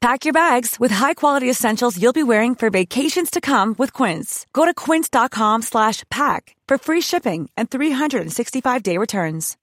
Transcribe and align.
Pack 0.00 0.24
your 0.24 0.32
bags 0.32 0.80
with 0.80 0.90
high-quality 0.90 1.50
essentials 1.50 2.00
you'll 2.00 2.14
be 2.14 2.22
wearing 2.22 2.54
for 2.54 2.70
vacations 2.70 3.30
to 3.30 3.38
come 3.38 3.74
with 3.76 3.92
Quince. 3.92 4.46
Go 4.54 4.64
to 4.64 4.72
quince.com 4.72 5.60
slash 5.60 6.04
pack 6.10 6.56
for 6.66 6.78
free 6.78 7.02
shipping 7.02 7.50
and 7.54 7.68
365-day 7.68 8.96
returns. 8.96 9.58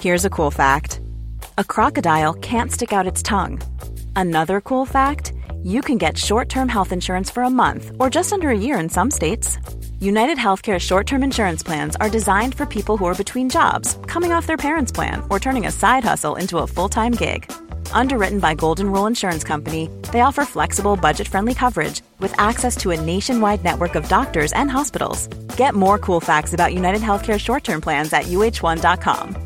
Here's 0.00 0.24
a 0.24 0.30
cool 0.30 0.52
fact. 0.52 1.00
A 1.58 1.64
crocodile 1.64 2.34
can't 2.34 2.70
stick 2.70 2.92
out 2.92 3.08
its 3.08 3.20
tongue. 3.20 3.60
Another 4.14 4.60
cool 4.60 4.86
fact, 4.86 5.32
you 5.64 5.80
can 5.80 5.98
get 5.98 6.16
short-term 6.16 6.68
health 6.68 6.92
insurance 6.92 7.28
for 7.28 7.42
a 7.42 7.50
month 7.50 7.90
or 7.98 8.08
just 8.08 8.32
under 8.32 8.50
a 8.50 8.58
year 8.58 8.78
in 8.78 8.88
some 8.88 9.10
states. 9.10 9.58
United 9.98 10.38
Healthcare 10.38 10.78
short 10.78 11.08
term 11.08 11.24
insurance 11.24 11.64
plans 11.64 11.96
are 11.96 12.08
designed 12.08 12.54
for 12.54 12.64
people 12.64 12.96
who 12.96 13.06
are 13.06 13.22
between 13.24 13.50
jobs, 13.50 13.98
coming 14.06 14.30
off 14.30 14.46
their 14.46 14.56
parents' 14.56 14.92
plan, 14.92 15.20
or 15.30 15.40
turning 15.40 15.66
a 15.66 15.72
side 15.72 16.04
hustle 16.04 16.36
into 16.36 16.58
a 16.58 16.66
full 16.66 16.88
time 16.88 17.12
gig. 17.12 17.50
Underwritten 17.92 18.40
by 18.40 18.54
Golden 18.54 18.90
Rule 18.90 19.06
Insurance 19.06 19.44
Company, 19.44 19.88
they 20.12 20.22
offer 20.22 20.44
flexible, 20.44 20.96
budget 20.96 21.28
friendly 21.28 21.54
coverage 21.54 22.00
with 22.18 22.32
access 22.38 22.76
to 22.78 22.90
a 22.90 23.00
nationwide 23.00 23.62
network 23.62 23.94
of 23.96 24.08
doctors 24.08 24.52
and 24.52 24.70
hospitals. 24.70 25.28
Get 25.56 25.74
more 25.74 25.98
cool 25.98 26.20
facts 26.20 26.54
about 26.54 26.72
United 26.72 27.02
Healthcare 27.02 27.38
short 27.38 27.62
term 27.64 27.80
plans 27.80 28.12
at 28.12 28.26
uh1.com. 28.26 29.36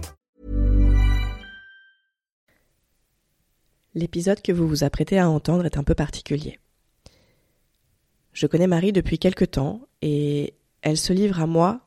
L'épisode 3.97 4.43
que 4.43 4.51
vous 4.53 4.67
vous 4.67 4.83
apprêtez 4.83 5.19
à 5.19 5.29
entendre 5.29 5.65
est 5.65 5.79
un 5.79 5.85
peu 5.85 5.95
particulier. 5.95 6.59
Je 8.33 8.49
connais 8.49 8.67
Marie 8.67 8.93
depuis 8.93 9.21
quelque 9.21 9.45
temps 9.45 9.83
et 10.03 10.55
elle 10.83 10.97
se 10.97 11.13
livre 11.13 11.41
à 11.41 11.47
moi 11.47 11.81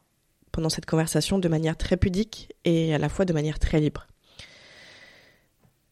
pendant 0.54 0.70
cette 0.70 0.86
conversation 0.86 1.38
de 1.38 1.50
manière 1.50 1.76
très 1.76 1.98
pudique 1.98 2.54
et 2.64 2.96
à 2.96 2.98
la 2.98 3.10
fois 3.10 3.26
de 3.26 3.34
manière 3.34 3.60
très 3.60 3.82
libre. 3.82 4.08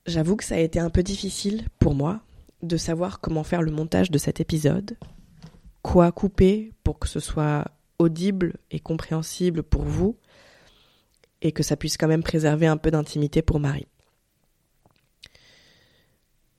J'avoue 0.05 0.35
que 0.35 0.43
ça 0.43 0.55
a 0.55 0.59
été 0.59 0.79
un 0.79 0.89
peu 0.89 1.03
difficile 1.03 1.67
pour 1.79 1.95
moi 1.95 2.21
de 2.61 2.77
savoir 2.77 3.19
comment 3.19 3.43
faire 3.43 3.61
le 3.61 3.71
montage 3.71 4.11
de 4.11 4.17
cet 4.17 4.39
épisode, 4.39 4.97
quoi 5.81 6.11
couper 6.11 6.71
pour 6.83 6.99
que 6.99 7.07
ce 7.07 7.19
soit 7.19 7.65
audible 7.97 8.55
et 8.71 8.79
compréhensible 8.79 9.63
pour 9.63 9.83
vous 9.83 10.17
et 11.41 11.51
que 11.51 11.63
ça 11.63 11.75
puisse 11.75 11.97
quand 11.97 12.07
même 12.07 12.23
préserver 12.23 12.67
un 12.67 12.77
peu 12.77 12.91
d'intimité 12.91 13.41
pour 13.41 13.59
Marie. 13.59 13.87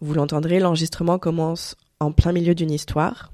Vous 0.00 0.14
l'entendrez, 0.14 0.61
l'enregistrement 0.61 1.19
commence 1.19 1.77
en 2.00 2.12
plein 2.12 2.33
milieu 2.33 2.55
d'une 2.55 2.70
histoire, 2.70 3.33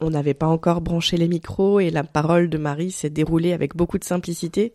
on 0.00 0.10
n'avait 0.10 0.34
pas 0.34 0.46
encore 0.46 0.80
branché 0.80 1.16
les 1.16 1.28
micros 1.28 1.80
et 1.80 1.90
la 1.90 2.04
parole 2.04 2.50
de 2.50 2.58
Marie 2.58 2.90
s'est 2.90 3.10
déroulée 3.10 3.52
avec 3.52 3.74
beaucoup 3.74 3.98
de 3.98 4.04
simplicité. 4.04 4.74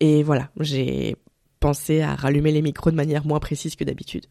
Et 0.00 0.22
voilà, 0.22 0.50
j'ai 0.58 1.16
pensé 1.60 2.00
à 2.00 2.14
rallumer 2.14 2.52
les 2.52 2.62
micros 2.62 2.90
de 2.90 2.96
manière 2.96 3.26
moins 3.26 3.40
précise 3.40 3.76
que 3.76 3.84
d'habitude. 3.84 4.26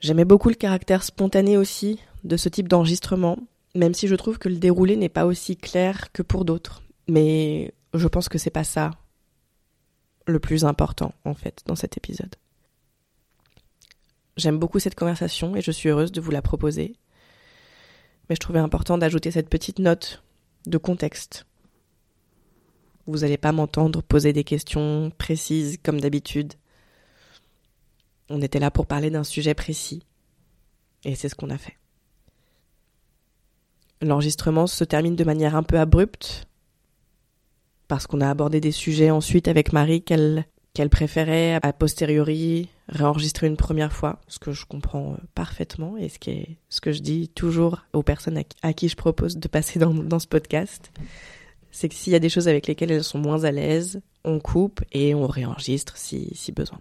J'aimais 0.00 0.24
beaucoup 0.24 0.48
le 0.48 0.54
caractère 0.54 1.02
spontané 1.02 1.56
aussi 1.56 2.00
de 2.24 2.36
ce 2.36 2.48
type 2.48 2.68
d'enregistrement, 2.68 3.38
même 3.74 3.94
si 3.94 4.08
je 4.08 4.14
trouve 4.14 4.38
que 4.38 4.48
le 4.48 4.56
déroulé 4.56 4.96
n'est 4.96 5.08
pas 5.08 5.26
aussi 5.26 5.56
clair 5.56 6.12
que 6.12 6.22
pour 6.22 6.44
d'autres. 6.44 6.82
Mais 7.08 7.74
je 7.94 8.08
pense 8.08 8.28
que 8.28 8.38
c'est 8.38 8.50
pas 8.50 8.64
ça 8.64 8.92
le 10.26 10.38
plus 10.38 10.64
important, 10.64 11.12
en 11.24 11.34
fait, 11.34 11.62
dans 11.66 11.74
cet 11.74 11.96
épisode. 11.96 12.36
J'aime 14.36 14.58
beaucoup 14.58 14.78
cette 14.78 14.94
conversation 14.94 15.56
et 15.56 15.60
je 15.60 15.70
suis 15.70 15.88
heureuse 15.88 16.12
de 16.12 16.20
vous 16.20 16.30
la 16.30 16.40
proposer 16.40 16.94
mais 18.30 18.36
je 18.36 18.40
trouvais 18.40 18.60
important 18.60 18.96
d'ajouter 18.96 19.32
cette 19.32 19.50
petite 19.50 19.80
note 19.80 20.22
de 20.66 20.78
contexte. 20.78 21.46
Vous 23.06 23.18
n'allez 23.18 23.38
pas 23.38 23.52
m'entendre 23.52 24.02
poser 24.02 24.32
des 24.32 24.44
questions 24.44 25.10
précises 25.18 25.78
comme 25.82 26.00
d'habitude. 26.00 26.54
On 28.28 28.40
était 28.40 28.60
là 28.60 28.70
pour 28.70 28.86
parler 28.86 29.10
d'un 29.10 29.24
sujet 29.24 29.54
précis. 29.54 30.02
Et 31.04 31.14
c'est 31.14 31.28
ce 31.28 31.34
qu'on 31.34 31.50
a 31.50 31.58
fait. 31.58 31.76
L'enregistrement 34.02 34.66
se 34.66 34.84
termine 34.84 35.16
de 35.16 35.24
manière 35.24 35.56
un 35.56 35.62
peu 35.62 35.78
abrupte, 35.78 36.46
parce 37.88 38.06
qu'on 38.06 38.20
a 38.20 38.30
abordé 38.30 38.60
des 38.60 38.72
sujets 38.72 39.10
ensuite 39.10 39.48
avec 39.48 39.72
Marie 39.72 40.02
qu'elle 40.02 40.44
préférait 40.90 41.58
a 41.60 41.72
posteriori 41.72 42.68
réenregistrer 42.88 43.46
une 43.46 43.56
première 43.56 43.92
fois, 43.92 44.20
ce 44.28 44.38
que 44.38 44.52
je 44.52 44.64
comprends 44.64 45.12
euh, 45.12 45.16
parfaitement 45.34 45.96
et 45.96 46.08
ce, 46.08 46.80
que 46.80 46.92
je 46.92 47.00
dis 47.00 47.28
toujours 47.28 47.80
aux 47.92 48.02
personnes 48.02 48.42
à, 48.62 48.72
qui 48.72 48.88
je 48.88 48.96
propose 48.96 49.36
de 49.36 49.48
passer 49.48 49.78
dans 49.78 50.18
ce 50.18 50.26
podcast, 50.26 50.90
c'est 51.70 51.88
que 51.88 51.94
s'il 51.94 52.12
y 52.12 52.16
a 52.16 52.20
des 52.20 52.28
choses 52.28 52.48
avec 52.48 52.66
lesquelles 52.66 52.90
elles 52.90 53.04
sont 53.04 53.18
moins 53.18 53.44
à 53.44 53.50
l'aise, 53.50 54.00
on 54.24 54.40
coupe 54.40 54.82
et 54.92 55.14
on 55.14 55.26
réenregistre 55.26 55.96
si, 55.96 56.30
si 56.34 56.52
besoin. 56.52 56.80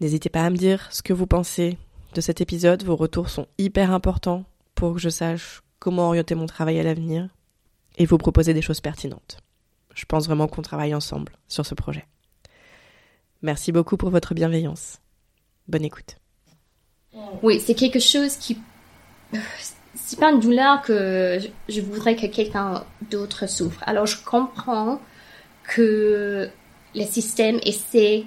N'hésitez 0.00 0.28
pas 0.28 0.44
à 0.44 0.50
me 0.50 0.56
dire 0.56 0.88
ce 0.92 1.02
que 1.02 1.12
vous 1.12 1.26
pensez 1.26 1.78
de 2.14 2.20
cet 2.20 2.40
épisode, 2.40 2.82
vos 2.82 2.96
retours 2.96 3.28
sont 3.28 3.46
hyper 3.58 3.90
importants 3.90 4.44
pour 4.74 4.94
que 4.94 5.00
je 5.00 5.08
sache 5.08 5.62
comment 5.78 6.08
orienter 6.08 6.34
mon 6.34 6.46
travail 6.46 6.78
à 6.78 6.82
l'avenir 6.82 7.28
et 7.98 8.06
vous 8.06 8.18
proposer 8.18 8.54
des 8.54 8.62
choses 8.62 8.80
pertinentes. 8.80 9.38
Je 9.94 10.04
pense 10.04 10.26
vraiment 10.26 10.48
qu'on 10.48 10.62
travaille 10.62 10.94
ensemble 10.94 11.32
sur 11.48 11.64
ce 11.64 11.74
projet. 11.74 12.06
Merci 13.42 13.72
beaucoup 13.72 13.96
pour 13.96 14.10
votre 14.10 14.34
bienveillance. 14.34 14.98
Bonne 15.68 15.84
écoute. 15.84 16.16
Oui, 17.42 17.60
c'est 17.60 17.74
quelque 17.74 17.98
chose 18.00 18.36
qui. 18.36 18.58
C'est 19.96 20.18
pas 20.18 20.30
une 20.30 20.40
douleur 20.40 20.82
que 20.82 21.38
je 21.68 21.80
voudrais 21.80 22.16
que 22.16 22.26
quelqu'un 22.26 22.84
d'autre 23.10 23.48
souffre. 23.48 23.82
Alors 23.86 24.06
je 24.06 24.22
comprends 24.22 25.00
que 25.64 26.48
le 26.94 27.04
système 27.04 27.58
essaie 27.64 28.24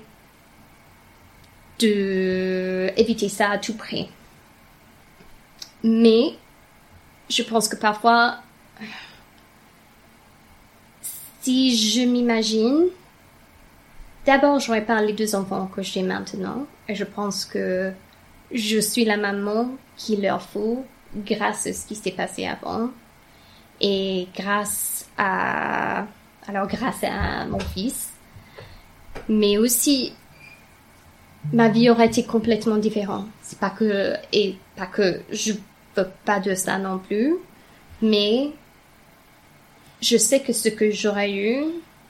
de 1.79 2.91
éviter 2.97 3.29
ça 3.29 3.52
à 3.52 3.58
tout 3.58 3.75
prix. 3.75 4.09
Mais 5.84 6.34
je 7.29 7.44
pense 7.44 7.69
que 7.69 7.78
parfois, 7.78 8.40
si 11.41 11.75
je 11.78 12.02
m'imagine 12.02 12.90
D'abord, 14.29 14.59
j'aurais 14.59 14.85
les 15.02 15.13
deux 15.13 15.34
enfants 15.34 15.66
que 15.68 15.81
j'ai 15.81 16.03
maintenant. 16.03 16.68
Et 16.88 16.94
je 16.94 17.03
pense 17.03 17.46
que 17.46 17.91
je 18.52 18.79
suis 18.79 19.03
la 19.03 19.18
maman 19.18 19.72
qu'il 19.97 20.22
leur 20.22 20.41
faut 20.41 20.85
grâce 21.16 21.68
à 21.68 21.74
ce 21.74 21.86
qui 21.86 21.96
s'est 21.96 22.12
passé 22.12 22.46
avant. 22.46 22.90
Et 23.81 24.28
grâce 24.36 25.08
à, 25.18 26.06
alors 26.47 26.68
grâce 26.68 27.03
à 27.03 27.46
mon 27.46 27.59
fils. 27.59 28.09
Mais 29.28 29.58
aussi, 29.58 30.14
ma 31.53 31.70
vie 31.70 31.90
aurait 31.90 32.08
été 32.08 32.23
complètement 32.23 32.78
différente. 32.78 33.28
C'est 33.41 33.59
pas 33.59 33.70
que, 33.70 34.14
et 34.34 34.58
pas 34.76 34.85
que 34.85 35.22
je 35.32 35.53
veux 35.96 36.09
pas 36.26 36.40
de 36.40 36.56
ça 36.56 36.78
non 36.78 37.00
plus. 37.00 37.35
Mais, 38.02 38.52
je 40.02 40.17
sais 40.17 40.41
que 40.41 40.53
ce 40.53 40.70
que 40.70 40.91
j'aurais 40.91 41.34
eu 41.34 41.64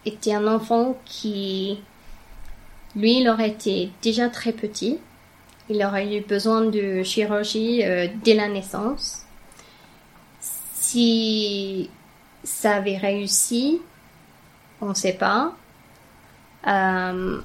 était 0.06 0.34
un 0.34 0.48
enfant 0.48 0.98
qui 1.06 1.80
lui, 2.95 3.19
il 3.19 3.30
aurait 3.30 3.50
été 3.50 3.92
déjà 4.02 4.30
très 4.30 4.52
petit. 4.52 5.00
Il 5.69 5.83
aurait 5.83 6.18
eu 6.18 6.21
besoin 6.21 6.62
de 6.62 7.04
chirurgie 7.04 7.83
euh, 7.83 8.07
dès 8.24 8.33
la 8.33 8.48
naissance. 8.48 9.25
Si 10.39 11.89
ça 12.44 12.77
avait 12.77 12.98
réussi, 12.98 13.80
on 14.81 14.88
ne 14.88 14.94
sait 14.95 15.13
pas. 15.13 15.54
Euh, 16.68 17.39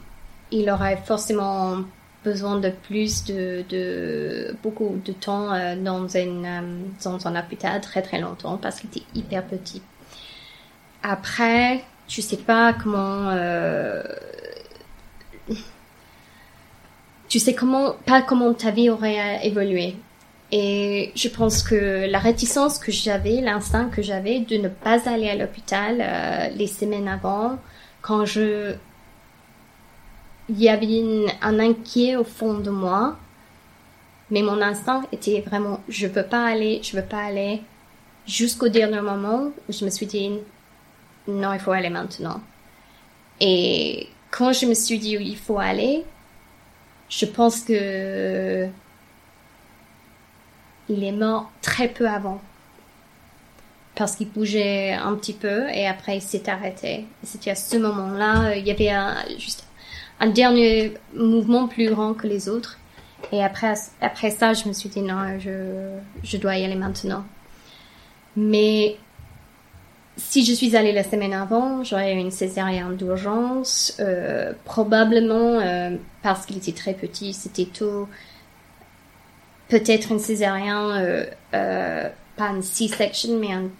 il 0.50 0.70
aurait 0.70 0.96
forcément 0.96 1.78
besoin 2.24 2.58
de 2.58 2.70
plus 2.70 3.24
de, 3.24 4.56
beaucoup 4.62 4.98
de 5.04 5.12
temps 5.12 5.52
euh, 5.52 5.76
dans, 5.76 6.00
dans 6.00 7.26
un 7.26 7.38
hôpital 7.38 7.80
très 7.82 8.00
très 8.00 8.20
longtemps 8.20 8.56
parce 8.56 8.80
qu'il 8.80 8.88
était 8.88 9.06
hyper 9.14 9.44
petit. 9.46 9.82
Après, 11.02 11.84
tu 12.08 12.22
sais 12.22 12.38
pas 12.38 12.72
comment 12.72 13.30
tu 17.34 17.40
sais 17.40 17.52
comment 17.52 17.96
pas 18.06 18.22
comment 18.22 18.54
ta 18.54 18.70
vie 18.70 18.90
aurait 18.90 19.44
évolué 19.44 19.96
et 20.52 21.10
je 21.16 21.26
pense 21.26 21.64
que 21.64 22.08
la 22.08 22.20
réticence 22.20 22.78
que 22.78 22.92
j'avais 22.92 23.40
l'instinct 23.40 23.86
que 23.86 24.02
j'avais 24.02 24.38
de 24.38 24.56
ne 24.56 24.68
pas 24.68 25.08
aller 25.08 25.28
à 25.28 25.34
l'hôpital 25.34 25.96
euh, 26.00 26.48
les 26.54 26.68
semaines 26.68 27.08
avant 27.08 27.58
quand 28.02 28.24
je 28.24 28.76
il 30.48 30.62
y 30.62 30.68
avait 30.68 31.02
un 31.42 31.58
inquiet 31.58 32.14
au 32.14 32.22
fond 32.22 32.54
de 32.54 32.70
moi 32.70 33.16
mais 34.30 34.42
mon 34.42 34.62
instinct 34.62 35.02
était 35.10 35.40
vraiment 35.40 35.80
je 35.88 36.06
veux 36.06 36.22
pas 36.22 36.46
aller 36.46 36.82
je 36.84 36.96
veux 36.96 37.02
pas 37.14 37.24
aller 37.24 37.62
jusqu'au 38.28 38.68
dernier 38.68 39.00
moment 39.00 39.50
où 39.68 39.72
je 39.72 39.84
me 39.84 39.90
suis 39.90 40.06
dit 40.06 40.30
non, 41.26 41.52
il 41.54 41.58
faut 41.58 41.72
aller 41.72 41.88
maintenant. 41.88 42.40
Et 43.40 44.08
quand 44.30 44.52
je 44.52 44.66
me 44.66 44.74
suis 44.74 44.98
dit 44.98 45.16
il 45.18 45.38
faut 45.38 45.58
aller, 45.58 46.04
je 47.18 47.26
pense 47.26 47.60
que 47.60 48.68
il 50.88 51.04
est 51.04 51.12
mort 51.12 51.50
très 51.62 51.88
peu 51.88 52.08
avant. 52.08 52.40
Parce 53.94 54.16
qu'il 54.16 54.28
bougeait 54.28 54.92
un 54.92 55.14
petit 55.14 55.32
peu 55.32 55.68
et 55.70 55.86
après 55.86 56.16
il 56.16 56.22
s'est 56.22 56.48
arrêté. 56.48 57.06
C'était 57.22 57.52
à 57.52 57.54
ce 57.54 57.76
moment-là, 57.76 58.56
il 58.56 58.66
y 58.66 58.70
avait 58.70 58.90
un, 58.90 59.16
juste 59.38 59.66
un 60.18 60.28
dernier 60.28 60.94
mouvement 61.14 61.68
plus 61.68 61.88
grand 61.90 62.14
que 62.14 62.26
les 62.26 62.48
autres. 62.48 62.78
Et 63.32 63.42
après, 63.42 63.74
après 64.00 64.30
ça, 64.30 64.52
je 64.52 64.68
me 64.68 64.72
suis 64.72 64.88
dit 64.88 65.00
non, 65.00 65.38
je, 65.38 65.96
je 66.24 66.36
dois 66.36 66.56
y 66.56 66.64
aller 66.64 66.74
maintenant. 66.74 67.24
Mais 68.36 68.96
si 70.16 70.44
je 70.44 70.52
suis 70.52 70.76
allée 70.76 70.92
la 70.92 71.02
semaine 71.02 71.32
avant, 71.32 71.82
j'aurais 71.82 72.14
eu 72.14 72.18
une 72.18 72.30
césarienne 72.30 72.96
d'urgence, 72.96 73.96
euh, 73.98 74.52
probablement 74.64 75.58
euh, 75.60 75.96
parce 76.22 76.46
qu'il 76.46 76.56
était 76.56 76.72
très 76.72 76.94
petit, 76.94 77.32
c'était 77.32 77.66
tôt. 77.66 78.08
Peut-être 79.68 80.12
une 80.12 80.20
césarienne, 80.20 80.92
euh, 80.92 81.26
euh, 81.54 82.08
pas 82.36 82.48
une 82.50 82.62
C-section, 82.62 83.38
mais 83.38 83.52
un 83.52 83.70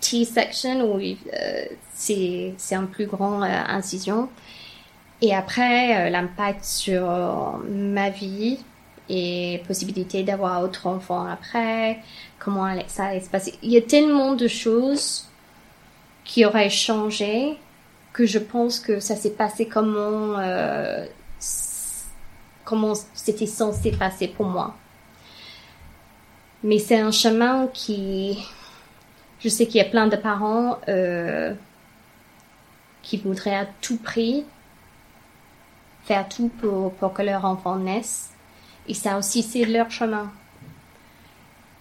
T-section 0.00 0.94
où 0.94 1.00
euh, 1.00 1.64
c'est 1.94 2.54
c'est 2.58 2.74
un 2.74 2.84
plus 2.84 3.06
grand 3.06 3.42
euh, 3.42 3.46
incision. 3.68 4.28
Et 5.22 5.34
après, 5.34 6.10
l'impact 6.10 6.64
sur 6.64 7.08
ma 7.68 8.10
vie 8.10 8.58
et 9.08 9.62
possibilité 9.66 10.22
d'avoir 10.22 10.62
autre 10.62 10.86
enfant 10.86 11.24
après, 11.26 12.00
comment 12.38 12.76
ça 12.88 13.06
allait 13.06 13.20
se 13.20 13.30
passer. 13.30 13.54
Il 13.62 13.70
y 13.70 13.78
a 13.78 13.80
tellement 13.80 14.34
de 14.34 14.48
choses 14.48 15.26
qui 16.24 16.44
aurait 16.44 16.70
changé, 16.70 17.58
que 18.12 18.26
je 18.26 18.38
pense 18.38 18.80
que 18.80 19.00
ça 19.00 19.16
s'est 19.16 19.30
passé 19.30 19.66
comment 19.66 20.38
euh, 20.38 21.04
comment 22.64 22.94
c'était 23.12 23.46
censé 23.46 23.92
passer 23.92 24.28
pour 24.28 24.46
moi. 24.46 24.74
Mais 26.62 26.78
c'est 26.78 26.98
un 26.98 27.10
chemin 27.10 27.68
qui, 27.74 28.38
je 29.40 29.48
sais 29.50 29.66
qu'il 29.66 29.76
y 29.76 29.80
a 29.80 29.88
plein 29.88 30.06
de 30.06 30.16
parents 30.16 30.78
euh, 30.88 31.52
qui 33.02 33.18
voudraient 33.18 33.56
à 33.56 33.66
tout 33.82 33.98
prix 33.98 34.44
faire 36.04 36.28
tout 36.28 36.48
pour, 36.60 36.92
pour 36.94 37.12
que 37.12 37.22
leur 37.22 37.44
enfant 37.44 37.76
naisse. 37.76 38.30
Et 38.86 38.94
ça 38.94 39.18
aussi, 39.18 39.42
c'est 39.42 39.64
leur 39.64 39.90
chemin. 39.90 40.30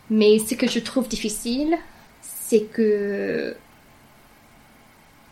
Mais 0.09 0.39
ce 0.39 0.55
que 0.55 0.67
je 0.67 0.79
trouve 0.79 1.07
difficile, 1.07 1.77
c'est 2.21 2.63
que 2.63 3.55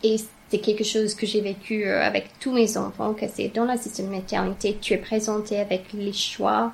et 0.03 0.17
c'est 0.49 0.59
quelque 0.59 0.83
chose 0.83 1.15
que 1.15 1.25
j'ai 1.25 1.41
vécu 1.41 1.85
euh, 1.85 2.01
avec 2.01 2.29
tous 2.39 2.51
mes 2.51 2.77
enfants, 2.77 3.13
que 3.13 3.25
c'est 3.33 3.49
dans 3.49 3.65
la 3.65 3.77
système 3.77 4.07
de 4.07 4.15
maternité, 4.15 4.77
tu 4.81 4.93
es 4.93 4.97
présenté 4.97 5.59
avec 5.59 5.93
les 5.93 6.13
choix 6.13 6.71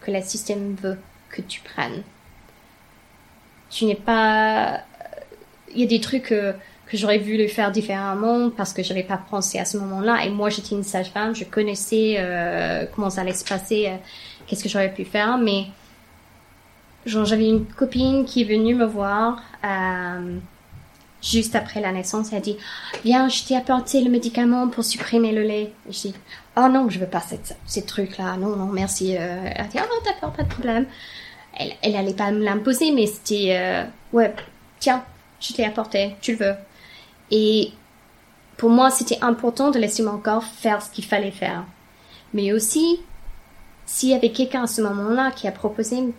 que 0.00 0.10
le 0.10 0.20
système 0.22 0.74
veut 0.74 0.98
que 1.30 1.42
tu 1.42 1.60
prennes. 1.60 2.02
Tu 3.70 3.84
n'es 3.84 3.94
pas... 3.94 4.80
Il 5.74 5.80
y 5.80 5.84
a 5.84 5.86
des 5.86 6.00
trucs 6.00 6.24
que, 6.24 6.54
que 6.86 6.98
j'aurais 6.98 7.18
voulu 7.18 7.48
faire 7.48 7.70
différemment 7.70 8.50
parce 8.50 8.74
que 8.74 8.82
j'avais 8.82 9.02
pas 9.02 9.16
pensé 9.16 9.58
à 9.58 9.64
ce 9.64 9.78
moment-là. 9.78 10.24
Et 10.26 10.30
moi, 10.30 10.50
j'étais 10.50 10.74
une 10.74 10.82
sage-femme, 10.82 11.34
je 11.34 11.44
connaissais 11.44 12.16
euh, 12.18 12.84
comment 12.94 13.08
ça 13.08 13.22
allait 13.22 13.32
se 13.32 13.44
passer, 13.44 13.86
euh, 13.86 13.96
qu'est-ce 14.46 14.62
que 14.62 14.68
j'aurais 14.68 14.92
pu 14.92 15.06
faire, 15.06 15.38
mais 15.38 15.66
j'avais 17.06 17.48
une 17.48 17.64
copine 17.64 18.24
qui 18.26 18.42
est 18.42 18.44
venue 18.44 18.74
me 18.74 18.84
voir. 18.84 19.40
Euh, 19.64 20.38
juste 21.22 21.54
après 21.54 21.80
la 21.80 21.92
naissance, 21.92 22.32
elle 22.32 22.42
dit 22.42 22.56
Viens, 23.04 23.28
je 23.28 23.44
t'ai 23.44 23.56
apporté 23.56 24.02
le 24.02 24.10
médicament 24.10 24.68
pour 24.68 24.84
supprimer 24.84 25.32
le 25.32 25.42
lait. 25.42 25.72
je 25.88 26.00
dis 26.00 26.14
Oh 26.56 26.68
non, 26.68 26.90
je 26.90 26.98
veux 26.98 27.06
pas 27.06 27.20
cette, 27.20 27.56
ces 27.66 27.84
trucs-là. 27.84 28.36
Non, 28.36 28.56
non, 28.56 28.66
merci. 28.66 29.16
Euh, 29.16 29.50
elle 29.54 29.68
dit 29.68 29.78
Oh 29.80 30.02
d'accord, 30.04 30.32
pas 30.32 30.42
de 30.42 30.48
problème. 30.48 30.86
Elle, 31.54 31.72
elle 31.82 31.96
allait 31.96 32.14
pas 32.14 32.30
me 32.30 32.44
l'imposer, 32.44 32.92
mais 32.92 33.06
c'était 33.06 33.56
euh, 33.56 33.84
Ouais, 34.12 34.34
tiens, 34.78 35.04
je 35.40 35.52
t'ai 35.52 35.64
apporté, 35.64 36.16
tu 36.20 36.32
le 36.32 36.44
veux. 36.44 36.54
Et 37.30 37.72
pour 38.56 38.70
moi, 38.70 38.90
c'était 38.90 39.18
important 39.22 39.70
de 39.70 39.78
laisser 39.78 40.02
mon 40.02 40.18
corps 40.18 40.44
faire 40.44 40.82
ce 40.82 40.90
qu'il 40.90 41.04
fallait 41.04 41.30
faire. 41.30 41.64
Mais 42.34 42.52
aussi, 42.52 43.00
s'il 43.86 44.10
y 44.10 44.14
avait 44.14 44.32
quelqu'un 44.32 44.64
à 44.64 44.66
ce 44.66 44.82
moment-là 44.82 45.30
qui 45.30 45.48
a 45.48 45.52
proposé 45.52 46.14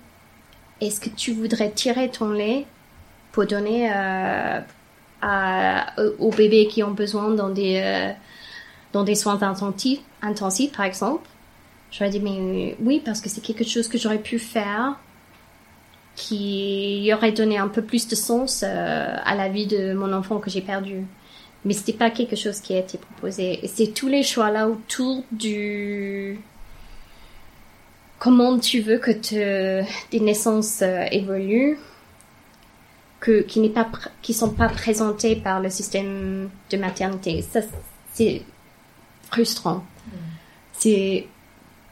Est-ce 0.81 0.99
que 0.99 1.09
tu 1.09 1.33
voudrais 1.33 1.71
tirer 1.71 2.09
ton 2.09 2.31
lait 2.31 2.65
pour 3.31 3.45
donner 3.45 3.91
euh, 3.93 4.59
aux 6.19 6.31
bébés 6.31 6.67
qui 6.67 6.83
ont 6.83 6.91
besoin 6.91 7.29
dans 7.31 7.49
des, 7.49 7.81
euh, 7.83 8.11
dans 8.91 9.03
des 9.03 9.15
soins 9.15 9.41
intensifs, 9.41 10.01
intensifs, 10.21 10.71
par 10.75 10.85
exemple. 10.85 11.27
J'aurais 11.91 12.09
dit, 12.09 12.19
mais 12.19 12.75
oui, 12.81 13.01
parce 13.03 13.21
que 13.21 13.29
c'est 13.29 13.41
quelque 13.41 13.63
chose 13.63 13.87
que 13.87 13.97
j'aurais 13.97 14.19
pu 14.19 14.39
faire 14.39 14.97
qui 16.15 17.09
aurait 17.13 17.31
donné 17.31 17.57
un 17.57 17.67
peu 17.67 17.81
plus 17.81 18.07
de 18.07 18.15
sens 18.15 18.63
euh, 18.63 19.15
à 19.23 19.35
la 19.35 19.49
vie 19.49 19.65
de 19.65 19.93
mon 19.93 20.13
enfant 20.13 20.39
que 20.39 20.49
j'ai 20.49 20.61
perdu. 20.61 21.05
Mais 21.65 21.73
c'était 21.73 21.93
pas 21.93 22.11
quelque 22.11 22.35
chose 22.35 22.59
qui 22.59 22.75
a 22.75 22.79
été 22.79 22.97
proposé. 22.97 23.59
Et 23.63 23.67
c'est 23.67 23.87
tous 23.87 24.07
les 24.07 24.21
choix 24.21 24.51
là 24.51 24.67
autour 24.67 25.23
du 25.31 26.39
comment 28.19 28.59
tu 28.59 28.81
veux 28.81 28.99
que 28.99 29.11
te... 29.11 29.83
tes 30.09 30.19
naissances 30.19 30.81
euh, 30.81 31.05
évoluent 31.11 31.77
que, 33.23 33.41
qui 33.41 33.61
n'est 33.61 33.69
pas, 33.69 33.89
qui 34.21 34.33
sont 34.33 34.49
pas 34.49 34.67
présentés 34.67 35.37
par 35.37 35.61
le 35.61 35.69
système 35.69 36.49
de 36.69 36.77
maternité. 36.77 37.41
Ça, 37.41 37.61
c'est 38.11 38.41
frustrant. 39.31 39.75
Mm. 39.77 40.17
C'est 40.73 41.27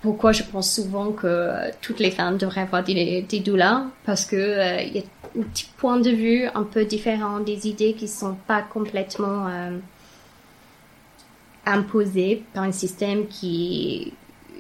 pourquoi 0.02 0.34
je 0.34 0.44
pense 0.44 0.76
souvent 0.76 1.14
que 1.14 1.72
toutes 1.82 2.00
les 2.00 2.12
femmes 2.12 2.38
devraient 2.38 2.62
avoir 2.62 2.84
des, 2.84 3.22
des 3.22 3.40
doulas 3.40 3.86
parce 4.06 4.26
que 4.26 4.36
euh, 4.36 4.82
y 4.82 5.00
a 5.00 5.04
un 5.40 5.44
petit 5.44 5.70
point 5.78 6.02
de 6.02 6.10
vue 6.10 6.48
un 6.54 6.64
peu 6.64 6.84
différent, 6.84 7.40
des 7.40 7.66
idées 7.66 7.94
qui 7.94 8.10
sont 8.10 8.36
pas 8.46 8.62
complètement 8.62 9.48
euh, 9.48 9.78
imposées 11.66 12.44
par 12.54 12.64
un 12.64 12.74
système 12.74 13.28
qui 13.28 14.12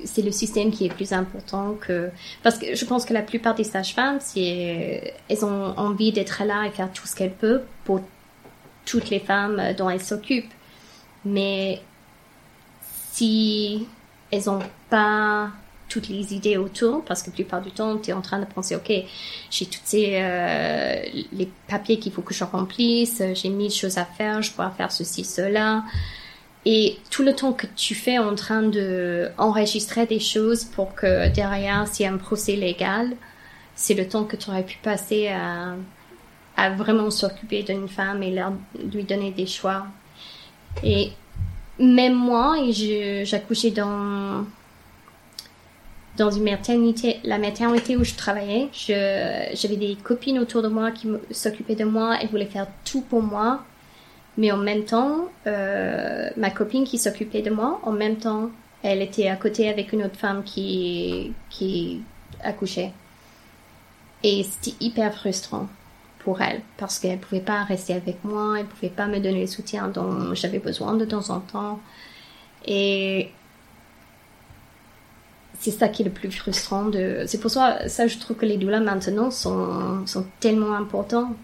c'est 0.06 0.22
le 0.22 0.32
système 0.32 0.72
qui 0.72 0.86
est 0.86 0.94
plus 0.94 1.14
important 1.14 1.76
que 1.80 2.10
parce 2.44 2.58
que 2.58 2.76
je 2.76 2.86
pense 2.86 3.06
que 3.06 3.14
la 3.14 3.22
plupart 3.22 3.56
des 3.56 3.64
sages-femmes, 3.64 4.20
elles 4.36 5.46
ont 5.46 5.78
envie 5.78 6.12
d'être 6.12 6.44
là 6.44 6.66
et 6.66 6.72
faire 6.72 6.92
tout 6.92 7.08
ce 7.08 7.16
qu'elles 7.16 7.34
peuvent 7.34 7.66
pour 7.84 8.02
toutes 8.86 9.10
les 9.10 9.20
femmes 9.20 9.74
dont 9.78 9.90
elles 9.90 10.02
s'occupent. 10.02 10.54
Mais 11.24 11.82
si 13.12 13.88
elles 14.32 14.46
n'ont 14.48 14.64
pas 14.90 15.52
toutes 15.92 16.08
les 16.08 16.34
idées 16.34 16.56
autour, 16.56 17.04
parce 17.04 17.22
que 17.22 17.30
la 17.30 17.36
plupart 17.36 17.62
du 17.62 17.72
temps, 17.72 17.98
tu 17.98 18.12
es 18.12 18.14
en 18.14 18.22
train 18.22 18.40
de 18.40 18.46
penser, 18.46 18.76
OK, 18.76 18.92
j'ai 19.50 19.66
toutes 19.66 19.82
ces 19.84 20.14
euh, 20.22 21.02
les 21.34 21.50
papiers 21.68 22.00
qu'il 22.00 22.14
faut 22.14 22.22
que 22.22 22.34
je 22.34 22.46
remplisse, 22.46 23.22
j'ai 23.34 23.50
mille 23.50 23.72
choses 23.72 23.98
à 23.98 24.06
faire, 24.06 24.42
je 24.42 24.52
pourrais 24.52 24.72
faire 24.72 24.92
ceci, 24.92 25.26
cela. 25.26 25.84
Et 26.65 26.98
tout 27.10 27.24
le 27.24 27.34
temps 27.34 27.53
que 27.53 27.65
tu 27.75 27.96
fais 27.96 28.20
en 28.20 28.36
train 28.36 28.62
de 28.62 29.30
enregistrer 29.38 30.06
des 30.06 30.20
choses 30.20 30.63
pour 30.63 30.94
que 30.94 31.30
derrière, 31.30 31.88
s'il 31.88 32.06
y 32.06 32.10
a 32.10 32.13
un 32.13 32.18
procès 32.18 32.56
légal, 32.56 33.15
c'est 33.75 33.96
le 33.96 34.08
temps 34.08 34.25
que 34.25 34.36
tu 34.36 34.50
aurais 34.50 34.63
pu 34.63 34.77
passer 34.84 35.30
à, 35.30 35.75
à 36.56 36.70
vraiment 36.70 37.10
s'occuper 37.10 37.63
d'une 37.63 37.88
femme 37.88 38.22
et 38.22 38.32
leur, 38.32 38.53
lui 38.94 39.03
donner 39.03 39.32
des 39.32 39.48
choix. 39.48 39.88
Et 40.84 41.12
même 41.80 42.13
moi, 42.13 42.58
et 42.60 43.25
j'accouchais 43.25 43.72
dans 43.72 44.46
dans 46.18 46.30
une 46.30 46.44
maternité, 46.44 47.20
la 47.24 47.38
maternité 47.38 47.96
où 47.96 48.03
je 48.03 48.15
travaillais, 48.15 48.70
j'avais 48.74 49.77
des 49.77 49.96
copines 49.96 50.39
autour 50.39 50.62
de 50.62 50.68
moi 50.68 50.91
qui 50.91 51.08
s'occupaient 51.32 51.75
de 51.75 51.86
moi, 51.86 52.18
elles 52.22 52.27
voulaient 52.27 52.46
faire 52.46 52.68
tout 52.86 53.01
pour 53.01 53.24
moi. 53.24 53.63
Mais 54.38 54.52
en 54.52 54.58
même 54.58 54.86
temps, 54.86 55.30
euh, 55.48 56.30
ma 56.38 56.50
copine 56.52 56.84
qui 56.86 56.98
s'occupait 56.98 57.42
de 57.42 57.50
moi, 57.50 57.80
en 57.84 57.92
même 57.92 58.18
temps, 58.18 58.50
elle 58.84 59.02
était 59.02 59.28
à 59.28 59.36
côté 59.36 59.70
avec 59.70 59.94
une 59.94 60.04
autre 60.04 60.16
femme 60.18 60.44
qui, 60.44 61.34
qui 61.50 62.02
accouchait. 62.44 62.92
Et 64.24 64.44
c'était 64.44 64.78
hyper 64.84 65.14
frustrant 65.14 65.68
pour 66.20 66.42
elle 66.42 66.62
parce 66.78 67.00
qu'elle 67.00 67.20
pouvait 67.20 67.42
pas 67.42 67.64
rester 67.64 67.94
avec 67.94 68.24
moi, 68.24 68.60
elle 68.60 68.66
pouvait 68.66 68.90
pas 68.90 69.08
me 69.08 69.20
donner 69.20 69.42
le 69.42 69.48
soutien 69.48 69.88
dont 69.88 70.34
j'avais 70.34 70.60
besoin 70.60 70.94
de 70.94 71.06
temps 71.06 71.30
en 71.30 71.40
temps. 71.40 71.80
Et 72.66 73.32
c'est 75.60 75.72
ça 75.72 75.88
qui 75.90 76.02
est 76.02 76.06
le 76.06 76.12
plus 76.12 76.32
frustrant 76.32 76.86
de 76.86 77.24
c'est 77.28 77.40
pour 77.40 77.52
ça 77.52 77.88
ça 77.88 78.08
je 78.08 78.18
trouve 78.18 78.36
que 78.36 78.48
les 78.48 78.58
douleurs 78.58 78.82
maintenant 78.82 79.30
sont 79.30 80.06
sont 80.08 80.26
tellement 80.40 80.74
importants 80.74 81.36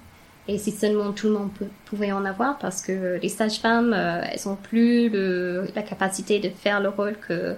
et 0.48 0.58
si 0.58 0.72
seulement 0.72 1.12
tout 1.12 1.28
le 1.28 1.34
monde 1.34 1.50
pouvait 1.86 2.12
en 2.12 2.26
avoir 2.26 2.58
parce 2.58 2.82
que 2.82 3.20
les 3.22 3.30
sages-femmes 3.30 3.94
euh, 3.94 4.22
elles 4.32 4.48
ont 4.48 4.56
plus 4.56 5.10
le, 5.10 5.68
la 5.76 5.82
capacité 5.82 6.40
de 6.40 6.50
faire 6.50 6.80
le 6.80 6.90
rôle 6.90 7.18
que 7.18 7.56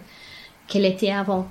qu'elle 0.68 0.86
était 0.86 1.12
avant 1.12 1.48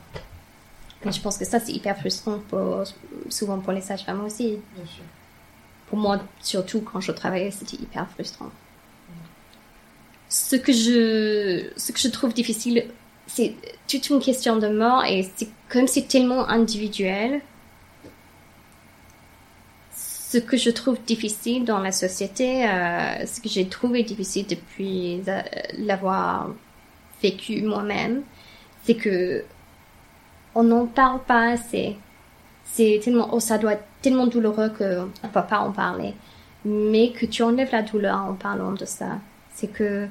et 1.05 1.13
je 1.13 1.21
pense 1.21 1.39
que 1.39 1.45
ça 1.45 1.61
c'est 1.61 1.73
hyper 1.73 1.97
frustrant 1.99 2.41
pour, 2.49 2.83
souvent 3.29 3.59
pour 3.59 3.73
les 3.73 3.81
sages-femmes 3.81 4.25
aussi 4.25 4.59
Bien 4.75 4.87
sûr. 4.87 5.05
pour 5.89 5.99
moi 5.99 6.21
surtout 6.41 6.81
quand 6.81 7.01
je 7.01 7.13
travaillais 7.13 7.51
c'était 7.51 7.77
hyper 7.77 8.09
frustrant 8.11 8.51
ce 10.29 10.57
que 10.57 10.73
je 10.73 11.71
ce 11.77 11.93
que 11.93 11.99
je 11.99 12.09
trouve 12.09 12.35
difficile 12.35 12.85
c'est 13.29 13.55
toute 13.87 14.09
une 14.11 14.21
question 14.21 14.57
de 14.57 14.69
mort 14.69 15.05
et 15.05 15.29
c'est 15.37 15.49
comme 15.69 15.87
c'est 15.87 16.09
tellement 16.09 16.49
individuel. 16.49 17.41
Ce 20.31 20.37
que 20.37 20.59
je 20.59 20.69
trouve 20.69 20.99
difficile 21.07 21.65
dans 21.65 21.79
la 21.79 21.91
société, 21.91 22.69
euh, 22.69 23.25
ce 23.25 23.41
que 23.41 23.49
j'ai 23.49 23.67
trouvé 23.67 24.03
difficile 24.03 24.47
depuis 24.47 25.23
euh, 25.27 25.41
l'avoir 25.79 26.51
vécu 27.23 27.63
moi-même, 27.63 28.25
c'est 28.83 28.95
que 28.95 29.43
on 30.55 30.65
n'en 30.65 30.85
parle 30.85 31.21
pas 31.23 31.53
assez. 31.53 31.97
C'est 32.65 33.01
tellement, 33.03 33.31
oh, 33.33 33.41
ça 33.41 33.57
doit 33.57 33.73
être 33.73 33.87
tellement 34.03 34.27
douloureux 34.27 34.69
qu'on 34.69 35.07
ne 35.07 35.33
va 35.33 35.43
pas 35.43 35.61
en 35.61 35.73
parler. 35.73 36.13
Mais 36.67 37.11
que 37.13 37.25
tu 37.25 37.43
enlèves 37.43 37.73
la 37.73 37.81
douleur 37.81 38.19
en 38.19 38.35
parlant 38.35 38.73
de 38.73 38.85
ça. 38.85 39.21
C'est 39.55 39.73
que 39.73 40.09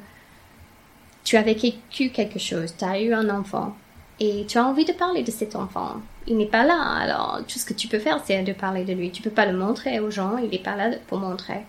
tu 1.23 1.37
as 1.37 1.43
vécu 1.43 2.09
quelque 2.09 2.39
chose, 2.39 2.73
tu 2.75 2.85
as 2.85 2.99
eu 2.99 3.13
un 3.13 3.29
enfant 3.29 3.75
et 4.19 4.47
tu 4.47 4.57
as 4.57 4.65
envie 4.65 4.85
de 4.85 4.93
parler 4.93 5.21
de 5.21 5.29
cet 5.29 5.55
enfant. 5.55 5.97
Il 6.27 6.37
n'est 6.37 6.45
pas 6.45 6.65
là, 6.65 6.81
alors 6.81 7.39
tout 7.47 7.57
ce 7.57 7.65
que 7.65 7.73
tu 7.73 7.87
peux 7.87 7.99
faire, 7.99 8.21
c'est 8.25 8.43
de 8.43 8.53
parler 8.53 8.83
de 8.83 8.93
lui. 8.93 9.11
Tu 9.11 9.21
peux 9.21 9.29
pas 9.29 9.45
le 9.45 9.57
montrer 9.57 9.99
aux 9.99 10.11
gens, 10.11 10.37
il 10.37 10.49
n'est 10.49 10.59
pas 10.59 10.75
là 10.75 10.91
pour 11.07 11.19
montrer. 11.19 11.65